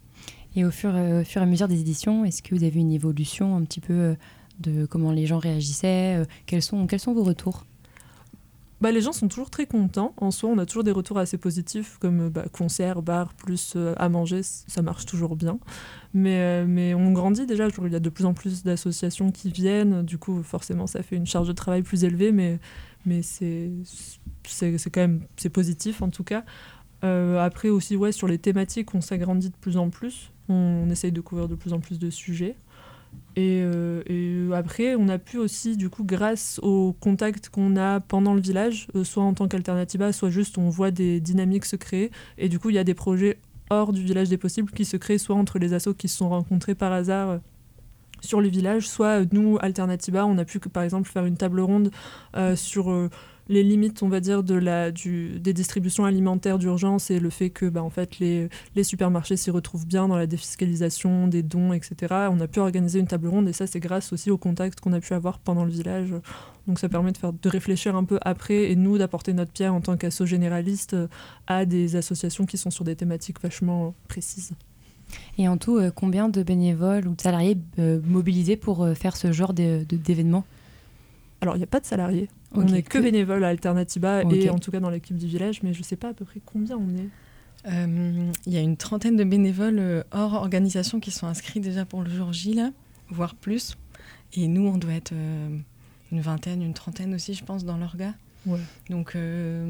[0.57, 2.93] Et au fur, euh, fur et à mesure des éditions, est-ce que vous avez une
[2.93, 4.15] évolution un petit peu euh,
[4.59, 7.65] de comment les gens réagissaient quels, sont, quels sont vos retours?
[8.81, 10.15] Bah, les gens sont toujours très contents.
[10.17, 14.09] En soi, on a toujours des retours assez positifs, comme bah, concert, bar, plus à
[14.09, 15.59] manger, ça marche toujours bien.
[16.15, 20.03] Mais, mais on grandit déjà, il y a de plus en plus d'associations qui viennent,
[20.03, 22.59] du coup, forcément, ça fait une charge de travail plus élevée, mais,
[23.05, 23.71] mais c'est
[24.93, 26.45] quand même c'est positif en tout cas.
[27.05, 30.31] Euh, après aussi, ouais, sur les thématiques, on s'agrandit de plus en plus.
[30.49, 32.57] On, essaye de couvrir de plus en plus de sujets.
[33.37, 38.35] Et, euh, après, on a pu aussi, du coup, grâce aux contacts qu'on a pendant
[38.35, 42.11] le village, euh, soit en tant qu'alternativa, soit juste on voit des dynamiques se créer.
[42.39, 43.39] Et du coup, il y a des projets
[43.71, 46.29] hors du village des possibles qui se créent, soit entre les assos qui se sont
[46.29, 47.41] rencontrés par hasard
[48.21, 51.91] sur le village, soit nous, Alternativa, on a pu par exemple faire une table ronde
[52.55, 53.09] sur
[53.51, 57.51] les limites, on va dire, de la, du, des distributions alimentaires d'urgence et le fait
[57.51, 61.73] que bah, en fait, les, les supermarchés s'y retrouvent bien dans la défiscalisation des dons,
[61.75, 61.97] etc.
[62.31, 64.93] On a pu organiser une table ronde et ça, c'est grâce aussi aux contacts qu'on
[64.93, 66.15] a pu avoir pendant le village.
[66.67, 69.75] Donc ça permet de, faire, de réfléchir un peu après et nous d'apporter notre pierre
[69.75, 70.97] en tant qu'asso généraliste
[71.47, 74.53] à des associations qui sont sur des thématiques vachement précises.
[75.39, 79.17] Et en tout, euh, combien de bénévoles ou de salariés euh, mobilisés pour euh, faire
[79.17, 80.45] ce genre d'événements
[81.41, 82.29] alors, il n'y a pas de salariés.
[82.53, 85.73] On n'est que bénévoles à Alternativa et en tout cas dans l'équipe du village, mais
[85.73, 87.09] je ne sais pas à peu près combien on est.
[87.67, 91.85] Euh, il y a une trentaine de bénévoles euh, hors organisation qui sont inscrits déjà
[91.85, 92.71] pour le jour J, là,
[93.11, 93.77] voire plus.
[94.33, 95.59] Et nous, on doit être euh,
[96.11, 98.15] une vingtaine, une trentaine aussi, je pense, dans l'orga.
[98.47, 98.61] Ouais.
[98.89, 99.19] Donc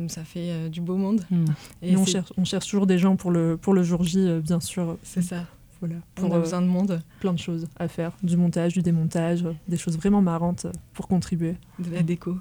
[0.06, 1.22] ça fait du beau monde.
[1.28, 1.44] Hmm.
[1.82, 4.60] Et, on, cherche, on cherche toujours des gens pour le, pour le jour J, bien
[4.60, 4.96] sûr.
[5.02, 5.46] C'est ça.
[5.80, 7.02] Voilà, on a besoin de monde.
[7.18, 11.56] Plein de choses à faire, du montage, du démontage, des choses vraiment marrantes pour contribuer.
[11.80, 12.36] De la déco.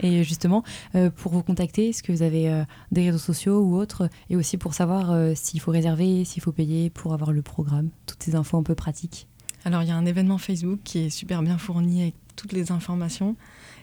[0.00, 0.62] Et justement,
[0.94, 4.36] euh, pour vous contacter, est-ce que vous avez euh, des réseaux sociaux ou autres Et
[4.36, 8.22] aussi pour savoir euh, s'il faut réserver, s'il faut payer pour avoir le programme, toutes
[8.22, 9.26] ces infos un peu pratiques?
[9.64, 12.70] Alors, il y a un événement Facebook qui est super bien fourni avec toutes les
[12.70, 13.36] informations.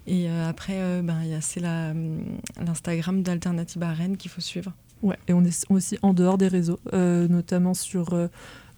[0.05, 4.73] Et après, ben, c'est l'Instagram d'Alternative à Rennes qu'il faut suivre.
[5.01, 8.29] Ouais, et on est aussi en dehors des réseaux, notamment sur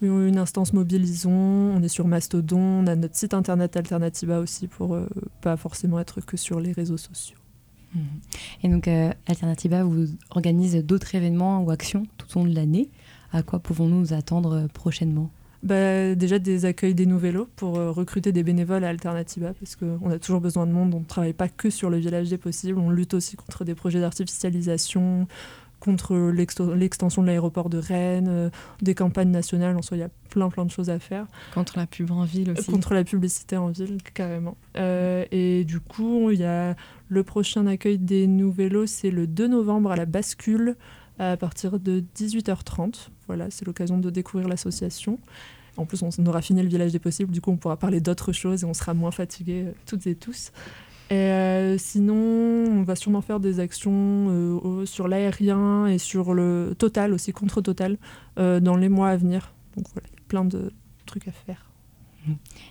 [0.04, 4.94] une instance Mobilisons, on est sur Mastodon, on a notre site internet Alternativa aussi pour
[4.94, 5.06] euh,
[5.40, 7.38] pas forcément être que sur les réseaux sociaux.
[7.94, 8.02] Mhm.
[8.62, 12.90] Et donc euh, Alternativa vous organise d'autres événements ou actions tout au long de l'année.
[13.32, 15.30] À quoi pouvons-nous nous attendre euh, prochainement?
[15.62, 20.18] Bah, déjà des accueils des nouveaux pour recruter des bénévoles à Alternativa parce qu'on a
[20.18, 22.90] toujours besoin de monde, on ne travaille pas que sur le village des possibles, on
[22.90, 25.26] lutte aussi contre des projets d'artificialisation,
[25.84, 29.76] contre l'extension de l'aéroport de Rennes, euh, des campagnes nationales.
[29.76, 31.26] En soi, il y a plein, plein de choses à faire.
[31.52, 32.70] Contre la pub en ville aussi.
[32.70, 34.56] Contre la publicité en ville, carrément.
[34.76, 36.74] Euh, et du coup, il y a
[37.08, 40.76] le prochain accueil des Nouvellos, c'est le 2 novembre à la bascule,
[41.18, 43.10] à partir de 18h30.
[43.26, 45.18] Voilà, c'est l'occasion de découvrir l'association.
[45.76, 48.32] En plus, on aura fini le village des possibles, du coup, on pourra parler d'autres
[48.32, 50.50] choses et on sera moins fatigués euh, toutes et tous.
[51.10, 56.74] Et euh, sinon, on va sûrement faire des actions euh, sur l'aérien et sur le
[56.78, 57.98] total aussi, contre total,
[58.38, 59.52] euh, dans les mois à venir.
[59.76, 60.72] Donc voilà, plein de
[61.04, 61.70] trucs à faire.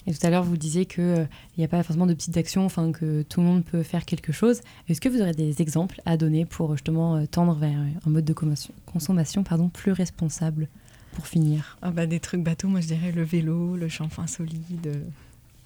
[0.08, 1.28] Et tout à l'heure, vous disiez qu'il
[1.60, 4.32] n'y a pas forcément de petites actions, enfin que tout le monde peut faire quelque
[4.32, 4.62] chose.
[4.89, 8.34] Est-ce que vous aurez des exemples à donner pour justement tendre vers un mode de
[8.34, 10.69] consommation pardon, plus responsable
[11.12, 11.78] pour finir?
[11.84, 15.04] Ah bah, Des trucs bateaux, moi je dirais le vélo, le shampoing solide.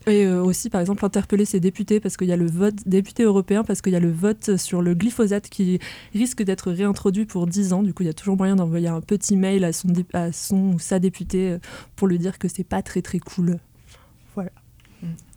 [0.08, 3.24] Et euh, aussi, par exemple, interpeller ses députés parce qu'il y a le vote, député
[3.24, 5.80] européen, parce qu'il y a le vote sur le glyphosate qui
[6.13, 7.84] risque d'être réintroduit pour 10 ans.
[7.84, 10.74] Du coup, il y a toujours moyen d'envoyer un petit mail à son, à son
[10.74, 11.60] ou sa députée euh,
[11.98, 13.60] pour lui dire que c'est pas très très cool.
[14.34, 14.52] Voilà.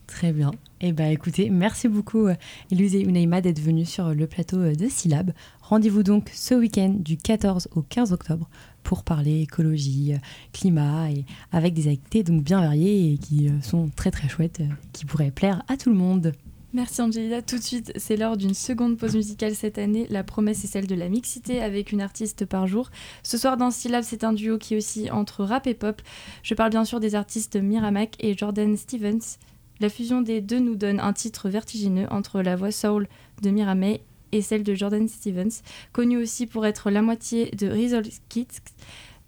[0.07, 0.51] Très bien.
[0.81, 2.35] Eh ben, écoutez, merci beaucoup, euh,
[2.71, 5.33] et Unaima, d'être venus sur le plateau de Syllab.
[5.63, 8.49] Rendez-vous donc ce week-end du 14 au 15 octobre
[8.83, 10.15] pour parler écologie,
[10.53, 14.61] climat, et avec des activités donc bien variées et qui euh, sont très très chouettes,
[14.61, 16.33] euh, qui pourraient plaire à tout le monde.
[16.73, 17.43] Merci Angelina.
[17.43, 20.07] Tout de suite, c'est l'heure d'une seconde pause musicale cette année.
[20.09, 22.91] La promesse est celle de la mixité avec une artiste par jour.
[23.25, 26.01] Ce soir dans Syllab, c'est un duo qui aussi entre rap et pop.
[26.45, 29.39] Je parle bien sûr des artistes Miramac et Jordan Stevens.
[29.81, 33.09] La fusion des deux nous donne un titre vertigineux entre la voix soul
[33.43, 35.63] de Miramay et celle de Jordan Stevens,
[35.93, 38.61] connu aussi pour être la moitié de Rizal Kids.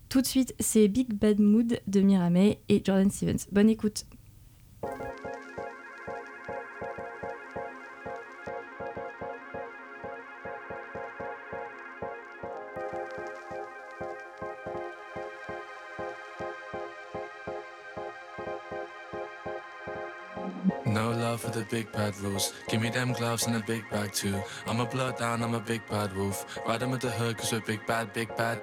[0.09, 3.47] Tout de suite, c'est Big Bad Mood de Miramay et Jordan Stevens.
[3.51, 4.05] Bonne écoute.
[21.53, 22.55] For the big bad rules.
[22.69, 24.41] Give me them gloves and a big bag too.
[24.67, 26.47] I'm a blood down, I'm a big bad wolf.
[26.67, 28.59] Ride 'em with the hood cause we're big bad, big bad.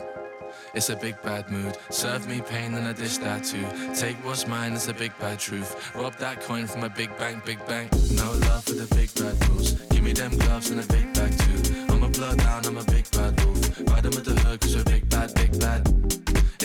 [0.74, 1.78] It's a big bad mood.
[1.92, 3.66] Serve me pain and I dish that too.
[3.94, 5.72] Take what's mine, it's a big bad truth.
[5.94, 7.92] Rob that coin from a big bank, big bank.
[8.12, 9.74] No love for the big bad rules.
[9.92, 11.86] Give me them gloves and a big bag too.
[11.90, 13.60] I'm a blood down, I'm a big bad wolf.
[13.90, 15.99] Ride 'em with the hood cause we're big bad, big bad.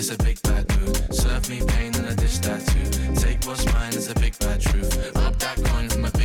[0.07, 1.15] It's a big bad mood.
[1.15, 3.15] Serve me pain and I dish that too.
[3.15, 5.17] Take what's mine, it's a big bad truth.
[5.17, 6.24] Rob that coin from a big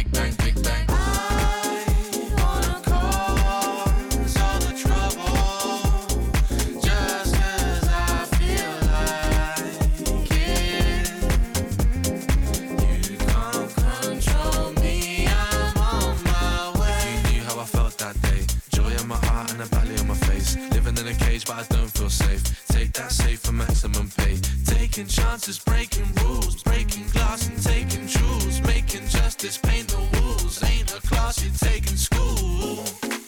[24.99, 28.61] Taking chances, breaking rules, breaking glass and taking jewels.
[28.63, 30.61] Making justice, paint the walls.
[30.61, 32.83] Ain't a class you take in school.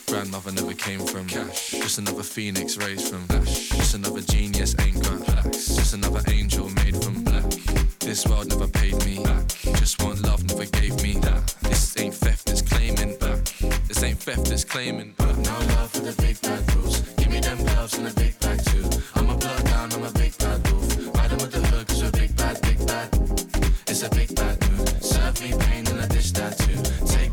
[0.07, 1.71] Grandmother never came from cash.
[1.71, 3.69] Just another phoenix raised from ash.
[3.69, 5.67] Just another genius ain't got plaques.
[5.67, 7.49] Just another angel made from black.
[7.99, 9.47] This world never paid me back.
[9.79, 11.55] Just one love never gave me that.
[11.61, 13.45] This ain't theft, it's claiming back.
[13.87, 15.37] This ain't theft, it's claiming back.
[15.37, 16.99] No love for the big bad rules.
[17.15, 19.00] Give me them gloves and a big bag too.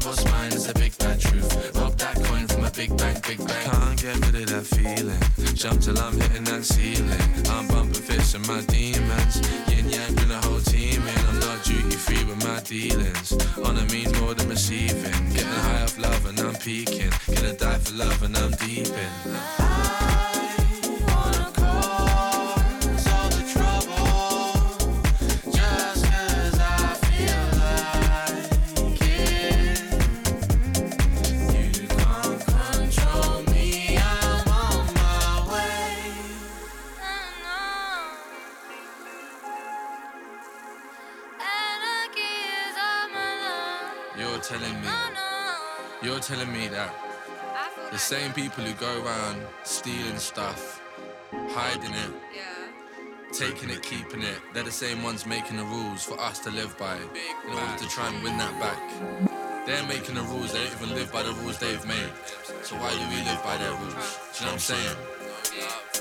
[0.08, 1.76] What's mine, it's a big bad truth.
[1.76, 3.64] Rob that coin from a big bank, big bank.
[3.70, 5.54] Can't get rid of that feeling.
[5.54, 7.28] Jump till I'm hitting that ceiling.
[7.50, 9.36] I'm bumping fists and my demons.
[9.68, 11.18] Yin yang, bring the whole team in.
[11.28, 13.32] I'm not duty free with my dealings.
[13.64, 15.18] On a mean more than receiving.
[15.34, 17.12] Getting high off love and I'm peaking.
[17.34, 19.87] Gonna die for love and I'm deep in.
[46.28, 46.94] Telling me that
[47.90, 50.78] the same people who go around stealing stuff,
[51.32, 56.38] hiding it, taking it, keeping it, they're the same ones making the rules for us
[56.40, 59.66] to live by in order to try and win that back.
[59.66, 62.12] They're making the rules, they don't even live by the rules they've made.
[62.62, 64.18] So why do we live by their rules?
[64.34, 64.96] Do you know what I'm saying?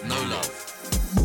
[0.10, 1.16] No love.
[1.16, 1.17] No love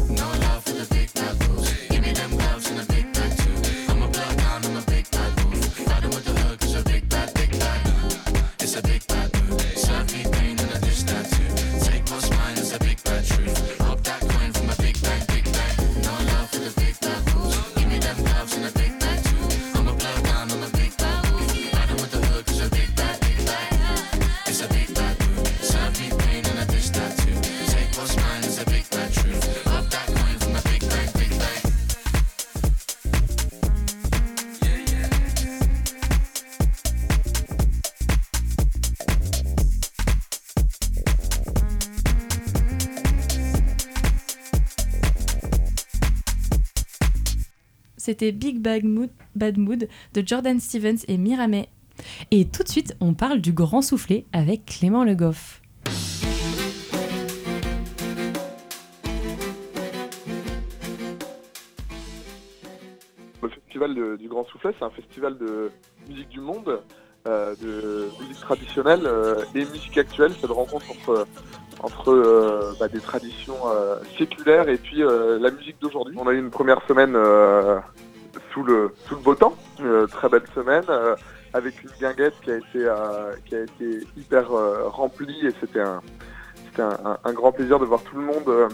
[48.13, 51.71] C'était Big Bad Mood, Bad Mood de Jordan Stevens et Miramay.
[52.31, 55.63] Et tout de suite, on parle du grand soufflé avec Clément Le Goff.
[63.43, 65.71] Le festival du Grand Soufflet, c'est un festival de
[66.07, 66.83] musique du monde,
[67.27, 70.33] euh, de musique traditionnelle euh, et musique actuelle.
[70.39, 71.27] C'est de rencontre entre,
[71.83, 73.57] entre euh, bah, des traditions
[74.19, 76.15] séculaires et puis la musique d'aujourd'hui.
[76.19, 77.17] On a eu une première semaine
[78.53, 81.17] sous, le, beau temps, une très belle semaine, euh,
[81.55, 83.35] avec une guinguette qui a été, euh,
[84.17, 88.69] hyper euh, remplie et c'était un, grand plaisir de voir tout le monde euh,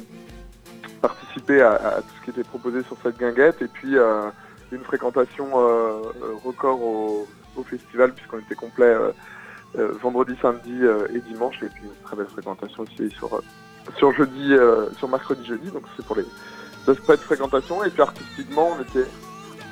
[1.00, 3.60] participer à, tout ce qui était proposé sur cette guinguette.
[3.62, 4.30] Et puis euh,
[4.72, 7.26] une fréquentation euh, euh, record au,
[7.68, 9.10] festival puisqu'on était complet euh,
[9.76, 14.12] euh, vendredi, samedi euh, et dimanche et puis une très belle fréquentation aussi sur euh,
[14.16, 15.68] jeudi, euh, sur mercredi, jeudi.
[15.72, 16.24] Donc c'est pour les
[16.86, 19.10] aspects de fréquentation et puis artistiquement on était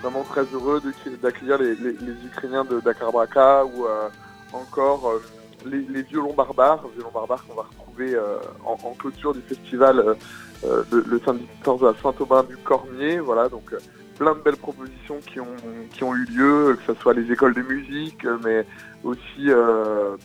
[0.02, 0.82] vraiment très heureux
[1.22, 1.76] d'accueillir les,
[2.24, 4.08] Ukrainiens de Dakar Braka ou euh,
[4.52, 5.22] encore euh,
[5.64, 8.16] les, violons barbares, violons barbares qu'on va retrouver
[8.64, 10.16] en, clôture du festival
[10.62, 13.18] le, samedi 14 à Saint-Aubin du Cormier.
[13.18, 13.74] Voilà, donc
[14.18, 15.56] plein de belles propositions qui ont,
[15.92, 18.66] qui ont eu lieu, que ce soit les écoles de musique, mais
[19.02, 19.48] aussi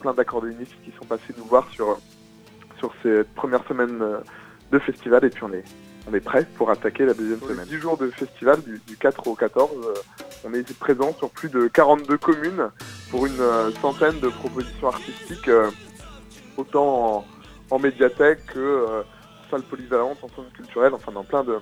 [0.02, 1.98] plein d'accordéonistes qui sont passés nous voir sur,
[2.78, 4.04] sur cette première semaine
[4.72, 5.64] de festival et puis on est,
[6.08, 7.66] on est prêt pour attaquer la deuxième semaine.
[7.66, 9.94] 10 jours de festival du, 4 au 14, euh,
[10.44, 12.70] on est présent sur plus de 42 communes
[13.10, 15.70] pour une euh, centaine de propositions artistiques, euh,
[16.58, 17.26] autant
[17.70, 21.58] en, médiathèque que en salle polyvalente, en centre culturel, enfin dans plein de,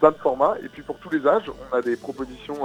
[0.00, 0.56] plein de formats.
[0.62, 2.58] Et puis pour tous les âges, on a des propositions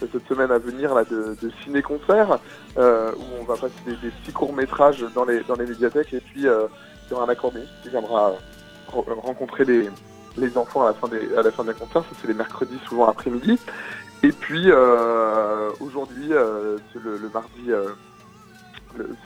[0.00, 2.40] cette semaine à venir là, de, ciné-concerts,
[2.76, 7.10] où on va passer des, petits courts-métrages dans les, dans les médiathèques, et puis il
[7.10, 8.32] y aura un accordéon qui viendra
[8.88, 9.88] rencontrer les,
[10.36, 11.64] les enfants à la fin des, à la fin.
[11.92, 13.58] Ça, c'est les mercredis, souvent après-midi.
[14.22, 17.88] Et puis, euh, aujourd'hui, euh, le, mardi, euh,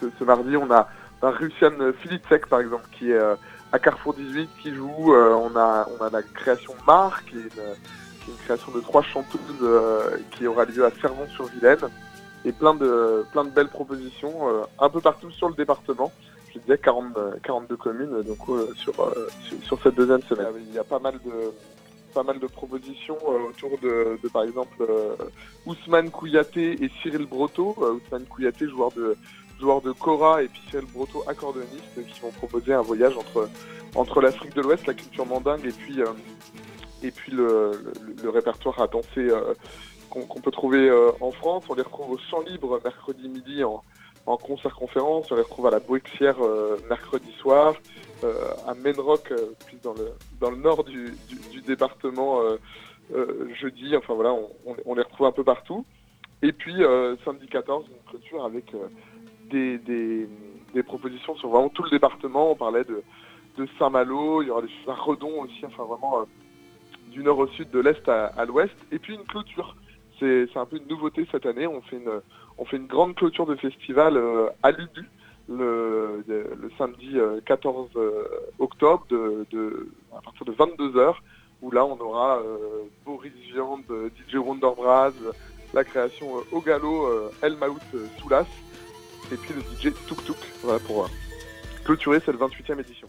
[0.00, 0.88] ce, mardi, on a,
[1.22, 3.20] un Russian Filitsek, par exemple, qui est
[3.72, 5.12] à Carrefour 18, qui joue.
[5.12, 7.50] on, a, on a la création Mar, qui est
[8.28, 11.88] une, création de trois chanteuses qui aura lieu à Servon-sur-Vilaine.
[12.44, 16.12] Et plein de, plein de belles propositions un peu partout sur le département
[16.56, 18.94] je disais 40, 42 communes donc, euh, sur,
[19.62, 20.46] sur, cette deuxième semaine.
[20.68, 21.52] Il y a pas mal de,
[22.14, 25.14] pas mal de propositions euh, autour de, par exemple, euh,
[25.66, 27.76] Ousmane Kouyaté et Cyril Broto.
[27.78, 29.16] Ousmane Kouyaté, joueur de,
[29.60, 33.48] joueur de Cora, et puis Cyril Broto, accordoniste, qui vont proposer un voyage entre,
[33.94, 36.00] entre l'Afrique de l'Ouest, la culture mandingue, et puis,
[37.02, 37.72] et puis le,
[38.24, 39.28] répertoire à danser
[40.10, 40.90] qu'on peut trouver
[41.20, 41.64] en France.
[41.68, 43.82] On les retrouve au Champ Libre mercredi midi en,
[44.26, 45.30] en concert-conférence.
[45.30, 47.74] On les retrouve à la Bruxière euh, mercredi soir,
[48.24, 50.10] euh, à Menrock, euh, plus dans le,
[50.40, 51.14] dans le nord du,
[51.66, 52.40] département,
[53.60, 53.96] jeudi.
[53.96, 54.34] Enfin voilà,
[54.84, 55.84] on, les retrouve un peu partout.
[56.42, 56.74] Et puis
[57.24, 58.72] samedi 14, une clôture avec
[59.50, 62.52] des, des, propositions sur vraiment tout le département.
[62.52, 63.02] On parlait de,
[63.56, 66.24] de Saint-Malo, il y aura des choses à Redon aussi, enfin vraiment
[67.10, 68.76] du nord au sud, de l'est à, à l'ouest.
[68.92, 69.74] Et puis une clôture.
[70.20, 71.66] C'est un peu une nouveauté cette année.
[71.66, 72.22] On fait une,
[72.58, 75.08] on fait une grande clôture de festival euh, à Lubu
[75.48, 76.24] le,
[76.76, 78.24] samedi 14 euh, euh,
[78.58, 79.06] octobre
[80.16, 81.14] à partir de 22h
[81.62, 82.42] où là on aura
[83.04, 83.84] Boris Viande,
[84.28, 85.12] DJ Wonderbraz,
[85.72, 87.80] la création au galop El Maout
[88.18, 88.46] Soulas
[89.32, 90.36] et puis le DJ Tuk Tuk
[90.86, 91.08] pour
[91.84, 93.08] clôturer cette 28e édition.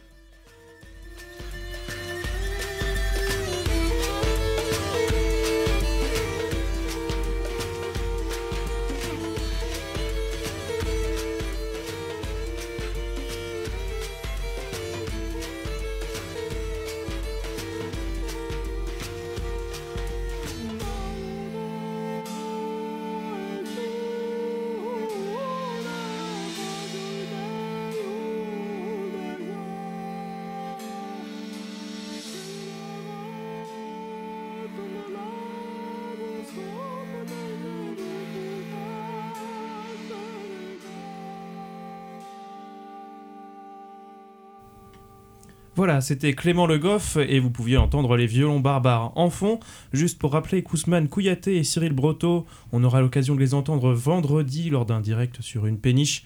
[45.77, 49.59] Voilà, c'était Clément Le Goff et vous pouviez entendre les violons barbares en fond.
[49.93, 54.71] Juste pour rappeler Kousman Kouyaté et Cyril Broto, on aura l'occasion de les entendre vendredi
[54.71, 56.23] lors d'un direct sur une péniche.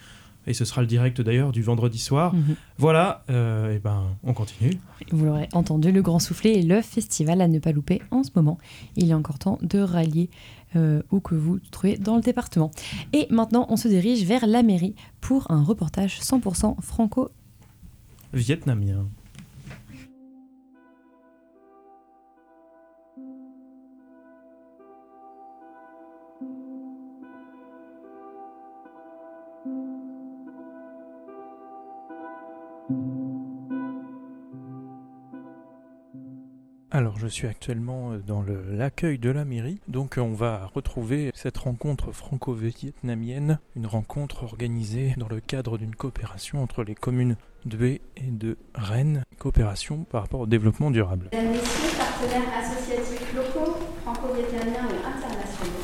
[0.47, 2.33] Et ce sera le direct d'ailleurs du vendredi soir.
[2.33, 2.55] Mhm.
[2.77, 4.79] Voilà, euh, et ben on continue.
[5.11, 8.29] Vous l'aurez entendu, le Grand Soufflé est le festival à ne pas louper en ce
[8.33, 8.57] moment.
[8.95, 10.29] Il est encore temps de rallier
[10.77, 12.71] euh, où que vous trouvez dans le département.
[13.11, 19.09] Et maintenant, on se dirige vers la mairie pour un reportage 100% franco-vietnamien.
[37.31, 42.11] Suis actuellement euh, dans l'accueil de la mairie, donc euh, on va retrouver cette rencontre
[42.11, 48.57] franco-vietnamienne, une rencontre organisée dans le cadre d'une coopération entre les communes de et de
[48.75, 51.29] Rennes, coopération par rapport au développement durable.
[51.31, 55.81] Mesdames, Messieurs, partenaires associatifs locaux, franco-vietnamiens et internationaux,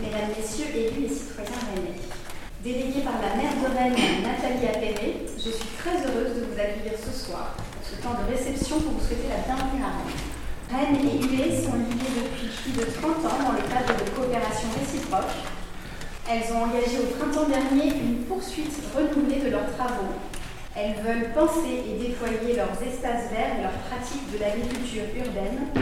[0.00, 1.98] Mesdames, Messieurs, élus et citoyens rennais,
[2.62, 6.98] délégués par la maire de Rennes, Nathalie Appéré, je suis très heureuse de vous accueillir
[6.98, 10.27] ce soir ce temps de réception pour vous souhaiter la bienvenue à Rennes.
[10.70, 14.68] Rennes et ULE sont liées depuis plus de 30 ans dans le cadre de coopération
[14.78, 15.32] réciproque.
[16.28, 20.12] Elles ont engagé au printemps dernier une poursuite renouvelée de leurs travaux.
[20.76, 25.72] Elles veulent penser et déployer leurs espaces verts et leurs pratiques de l'agriculture urbaine.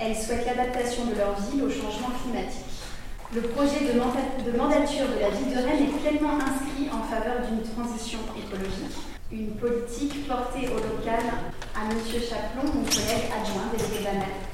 [0.00, 2.74] Elles souhaitent l'adaptation de leur ville au changement climatique.
[3.32, 4.00] Le projet de,
[4.58, 9.17] mandature de la ville de Rennes est pleinement inscrit en faveur d'une transition écologique.
[9.30, 11.20] Une politique portée au local
[11.76, 11.98] à M.
[12.02, 14.48] Chaplon, mon collègue adjoint délégué de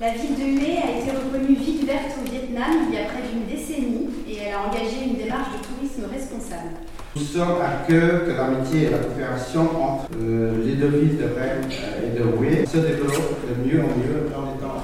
[0.00, 3.22] la ville de Hue a été reconnue ville verte au Vietnam il y a près
[3.22, 6.74] d'une décennie et elle a engagé une démarche de tourisme responsable.
[7.14, 11.24] Nous sommes à cœur que l'amitié et la coopération entre euh, les deux villes de
[11.24, 11.70] Rennes
[12.02, 14.82] et de Hue se développent de mieux en mieux dans les temps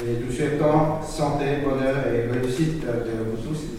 [0.00, 3.73] et nous souhaitons santé, bonheur et réussite de vous tous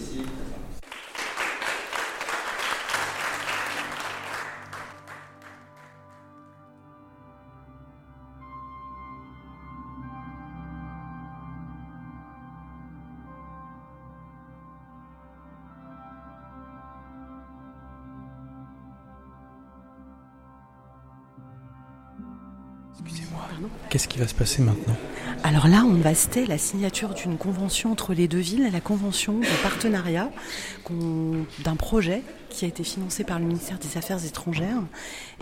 [23.96, 24.98] qu'est-ce qui va se passer maintenant
[25.44, 29.40] alors là, on va citer la signature d'une convention entre les deux villes, la convention
[29.40, 30.32] de partenariat
[30.90, 34.82] d'un projet qui a été financé par le ministère des Affaires étrangères.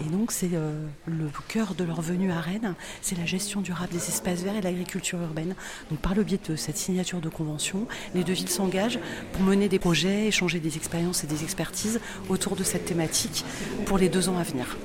[0.05, 3.93] Et donc, c'est euh, le cœur de leur venue à Rennes, c'est la gestion durable
[3.93, 5.55] des espaces verts et l'agriculture urbaine.
[5.89, 8.99] Donc, par le biais de cette signature de convention, les deux villes s'engagent
[9.31, 13.45] pour mener des projets, échanger des expériences et des expertises autour de cette thématique
[13.85, 14.77] pour les deux ans à venir.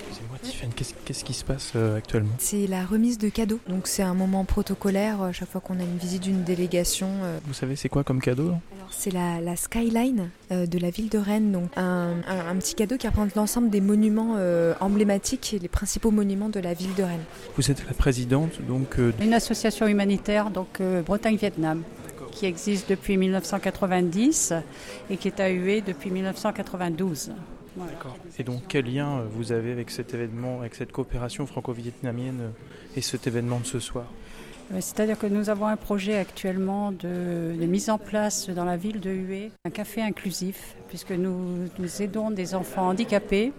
[1.04, 2.32] Qu'est-ce qui se passe euh, actuellement?
[2.38, 3.60] C'est la remise de cadeaux.
[3.68, 7.08] Donc c'est un moment protocolaire euh, chaque fois qu'on a une visite d'une délégation.
[7.22, 7.38] Euh.
[7.46, 8.52] Vous savez c'est quoi comme cadeau
[8.90, 12.14] c'est la, skyline de la ville de Rennes, donc un,
[12.58, 14.36] petit cadeau qui représente l'ensemble des monuments
[14.80, 17.24] emblématiques et les principaux monuments de la ville de Rennes.
[17.56, 21.82] Vous êtes la présidente donc Une association humanitaire donc Bretagne-Vietnam
[22.32, 24.54] qui existe depuis 1990
[25.10, 27.32] et qui est à Hué depuis 1992.
[28.38, 32.96] Et donc, quel lien euh, vous avez avec cet événement, avec cette coopération franco-vietnamienne euh,
[32.96, 34.06] et cet événement de ce soir?
[34.72, 39.00] Euh, c'est-à-dire que nous avons un projet actuellement de, mise en place dans la ville
[39.00, 43.52] de Hué, un café inclusif, puisque nous, nous, aidons des enfants handicapés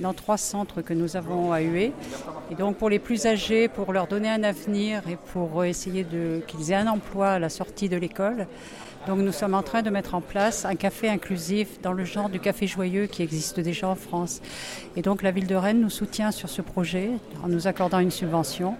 [0.00, 1.92] dans trois centres que nous avons à Hué.
[2.50, 6.06] Et donc pour les plus âgés, pour leur donner un avenir et pour essayer
[6.46, 8.46] qu'ils aient un emploi à la sortie de l'école,
[9.06, 12.30] donc nous sommes en train de mettre en place un café inclusif dans le genre
[12.30, 14.40] du café joyeux qui existe déjà en France.
[14.96, 17.10] Et donc la ville de Rennes nous soutient sur ce projet
[17.42, 18.76] en nous accordant une subvention.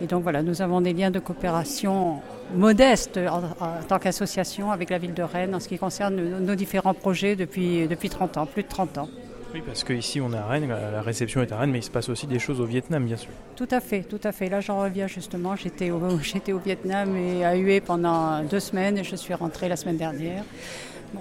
[0.00, 2.22] Et donc voilà, nous avons des liens de coopération
[2.54, 3.42] modestes en,
[3.88, 7.34] tant qu'association avec la ville de Rennes en ce qui concerne nos, nos différents projets
[7.34, 9.08] depuis, depuis 30 ans, plus de 30 ans.
[9.54, 11.90] Oui, parce qu'ici on est à Rennes, la réception est à Rennes, mais il se
[11.90, 13.30] passe aussi des choses au Vietnam, bien sûr.
[13.56, 14.50] Tout à fait, tout à fait.
[14.50, 15.56] Là, j'en reviens justement.
[15.56, 15.96] J'étais au,
[16.52, 20.44] au Vietnam et à Hue pendant deux semaines et je suis rentrée la semaine dernière.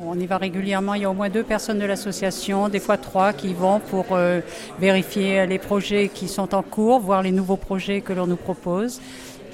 [0.01, 0.93] on y va régulièrement.
[0.95, 4.07] Il y a au moins deux personnes de l'association, des fois trois, qui vont pour
[4.11, 4.41] euh,
[4.77, 8.99] vérifier les projets qui sont en cours, voir les nouveaux projets que l'on nous propose.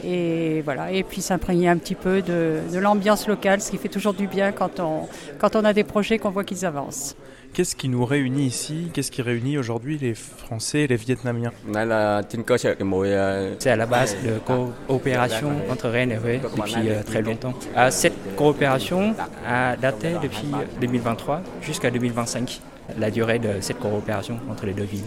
[0.04, 3.88] Et voilà, et puis s'imprégner un petit peu de, de l'ambiance locale, ce qui fait
[3.88, 5.08] toujours du bien quand on,
[5.38, 7.16] quand on a des projets qu'on voit qu'ils avancent.
[7.54, 8.90] Qu'est-ce qui nous réunit ici?
[8.94, 11.52] Qu'est-ce qui réunit aujourd'hui les Français et les Vietnamiens?
[13.60, 14.40] C'est à la base de
[14.88, 17.54] coopération entre Rennes et Huế depuis euh, très longtemps.
[17.78, 19.14] Euh, cette coopération
[19.48, 20.48] a daté depuis
[20.82, 22.60] 2023 jusqu'à 2025
[22.98, 25.06] la durée de cette coopération entre les deux villes.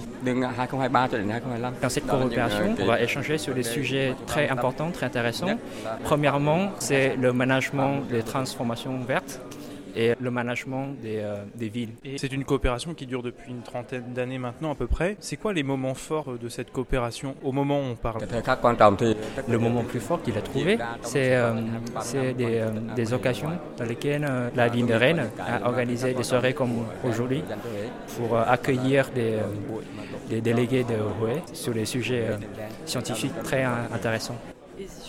[1.83, 5.59] Dans cette coopération, on va échanger sur des sujets très importants, très intéressants.
[6.05, 9.41] Premièrement, c'est le management des transformations vertes
[9.97, 11.95] et le management des, euh, des villes.
[12.17, 15.17] C'est une coopération qui dure depuis une trentaine d'années maintenant à peu près.
[15.21, 18.21] C'est quoi les moments forts de cette coopération au moment où on parle?
[19.49, 21.53] Le moment plus fort qu'il a trouvé, c'est euh,
[22.13, 26.85] des, euh, des, occasions dans lesquelles la ville de Rennes a organisé des soirées comme
[27.05, 27.43] aujourd'hui
[28.17, 29.37] pour accueillir des,
[30.29, 32.27] des délégués de Hue sur des sujets
[32.85, 34.37] scientifiques très intéressants.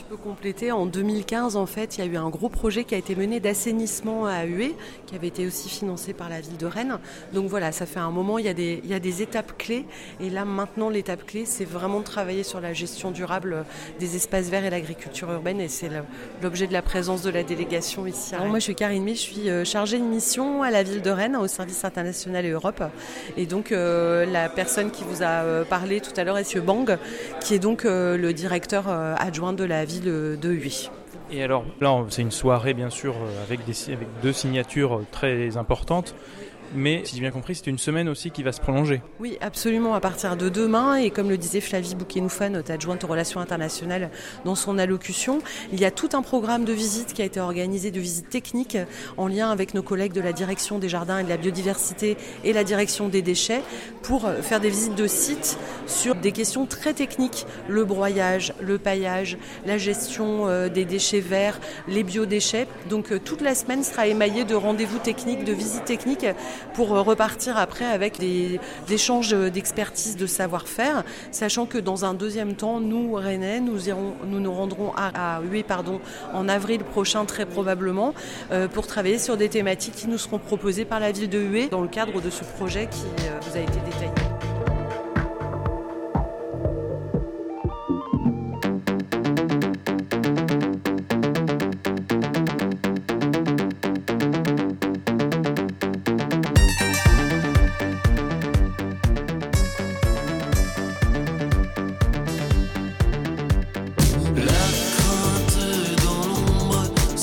[0.09, 2.97] Peux compléter, en 2015, en fait, il y a eu un gros projet qui a
[2.97, 4.73] été mené d'assainissement à Hué,
[5.05, 6.99] qui avait été aussi financé par la ville de Rennes.
[7.33, 9.57] Donc voilà, ça fait un moment, il y a des, il y a des étapes
[9.57, 9.85] clés.
[10.21, 13.65] Et là, maintenant, l'étape clé, c'est vraiment de travailler sur la gestion durable
[13.99, 15.59] des espaces verts et l'agriculture urbaine.
[15.59, 15.89] Et c'est
[16.41, 18.33] l'objet de la présence de la délégation ici.
[18.33, 21.01] Alors, moi, je suis Karine May, je suis euh, chargée de mission à la ville
[21.01, 22.81] de Rennes, au service international et Europe.
[23.35, 26.63] Et donc, euh, la personne qui vous a euh, parlé tout à l'heure est M.
[26.63, 26.97] Bang,
[27.41, 30.89] qui est donc le directeur adjoint de la ville de Huy.
[31.31, 36.15] Et alors là, c'est une soirée bien sûr avec, des, avec deux signatures très importantes.
[36.75, 39.01] Mais si j'ai bien compris, c'est une semaine aussi qui va se prolonger.
[39.19, 43.07] Oui, absolument, à partir de demain, et comme le disait Flavie Bouquet-Nouffa, notre adjointe aux
[43.07, 44.09] relations internationales,
[44.45, 45.39] dans son allocution,
[45.71, 48.77] il y a tout un programme de visites qui a été organisé, de visites techniques,
[49.17, 52.53] en lien avec nos collègues de la direction des jardins et de la biodiversité et
[52.53, 53.61] la direction des déchets,
[54.03, 59.37] pour faire des visites de sites sur des questions très techniques, le broyage, le paillage,
[59.65, 62.67] la gestion euh, des déchets verts, les biodéchets.
[62.89, 66.25] Donc euh, toute la semaine sera émaillée de rendez-vous techniques, de visites techniques
[66.73, 72.55] pour euh, repartir après avec des échanges d'expertise, de savoir-faire, sachant que dans un deuxième
[72.55, 73.79] temps, nous, Rennais, nous,
[74.25, 75.41] nous rendrons à, à
[76.33, 78.13] en avril prochain très probablement
[78.73, 81.81] pour travailler sur des thématiques qui nous seront proposées par la ville de Hué dans
[81.81, 83.05] le cadre de ce projet qui
[83.41, 84.36] vous a été détaillé.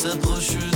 [0.04, 0.73] cette rechute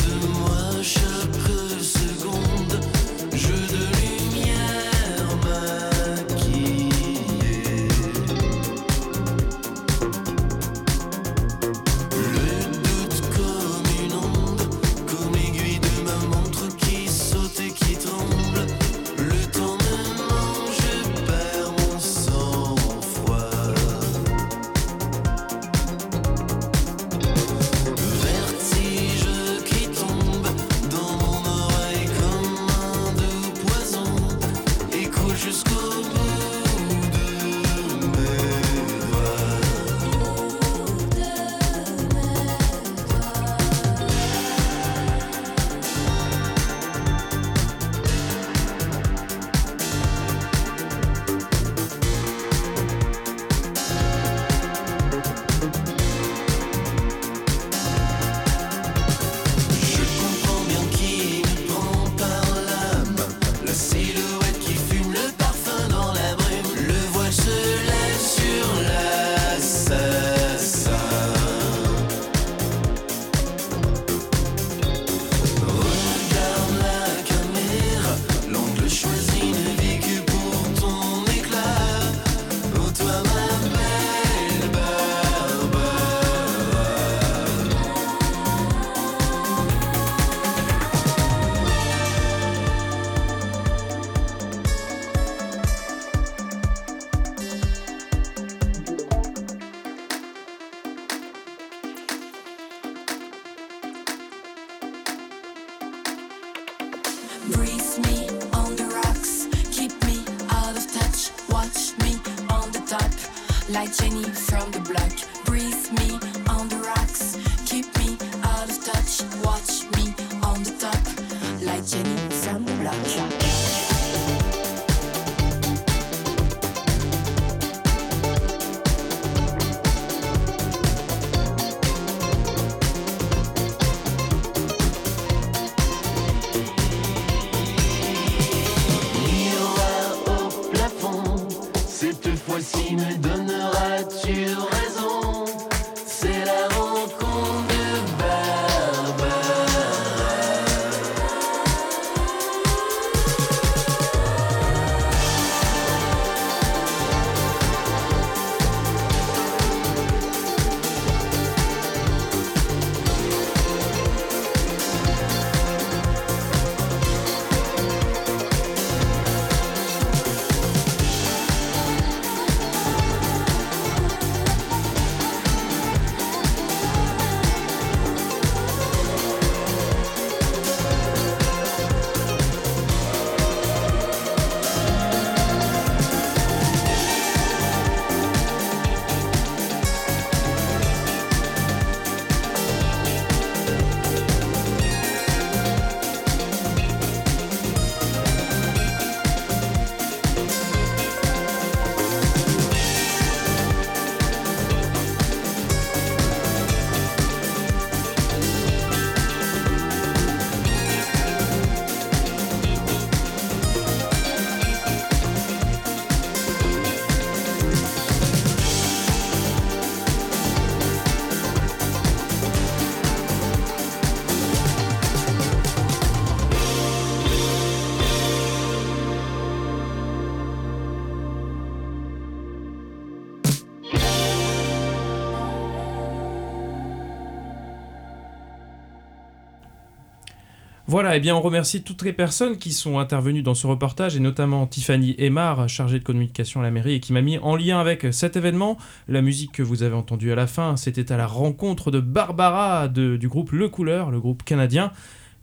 [241.01, 244.17] Voilà, et eh bien on remercie toutes les personnes qui sont intervenues dans ce reportage
[244.17, 247.55] et notamment Tiffany Aymar, chargée de communication à la mairie et qui m'a mis en
[247.55, 248.79] lien avec cet événement.
[249.07, 252.89] La musique que vous avez entendue à la fin, c'était à la rencontre de Barbara
[252.89, 254.91] du groupe Le Couleur, le groupe canadien.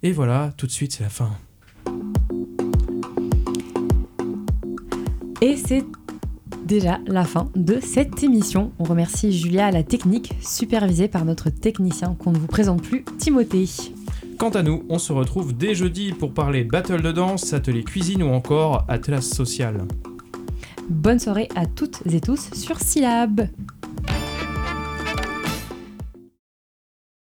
[0.03, 1.31] Et voilà, tout de suite c'est la fin.
[5.39, 5.85] Et c'est
[6.65, 8.73] déjà la fin de cette émission.
[8.77, 13.05] On remercie Julia à la technique, supervisée par notre technicien qu'on ne vous présente plus,
[13.19, 13.94] Timothée.
[14.37, 18.21] Quant à nous, on se retrouve dès jeudi pour parler battle de danse, atelier cuisine
[18.21, 19.87] ou encore atlas social.
[20.89, 23.47] Bonne soirée à toutes et tous sur Syllab.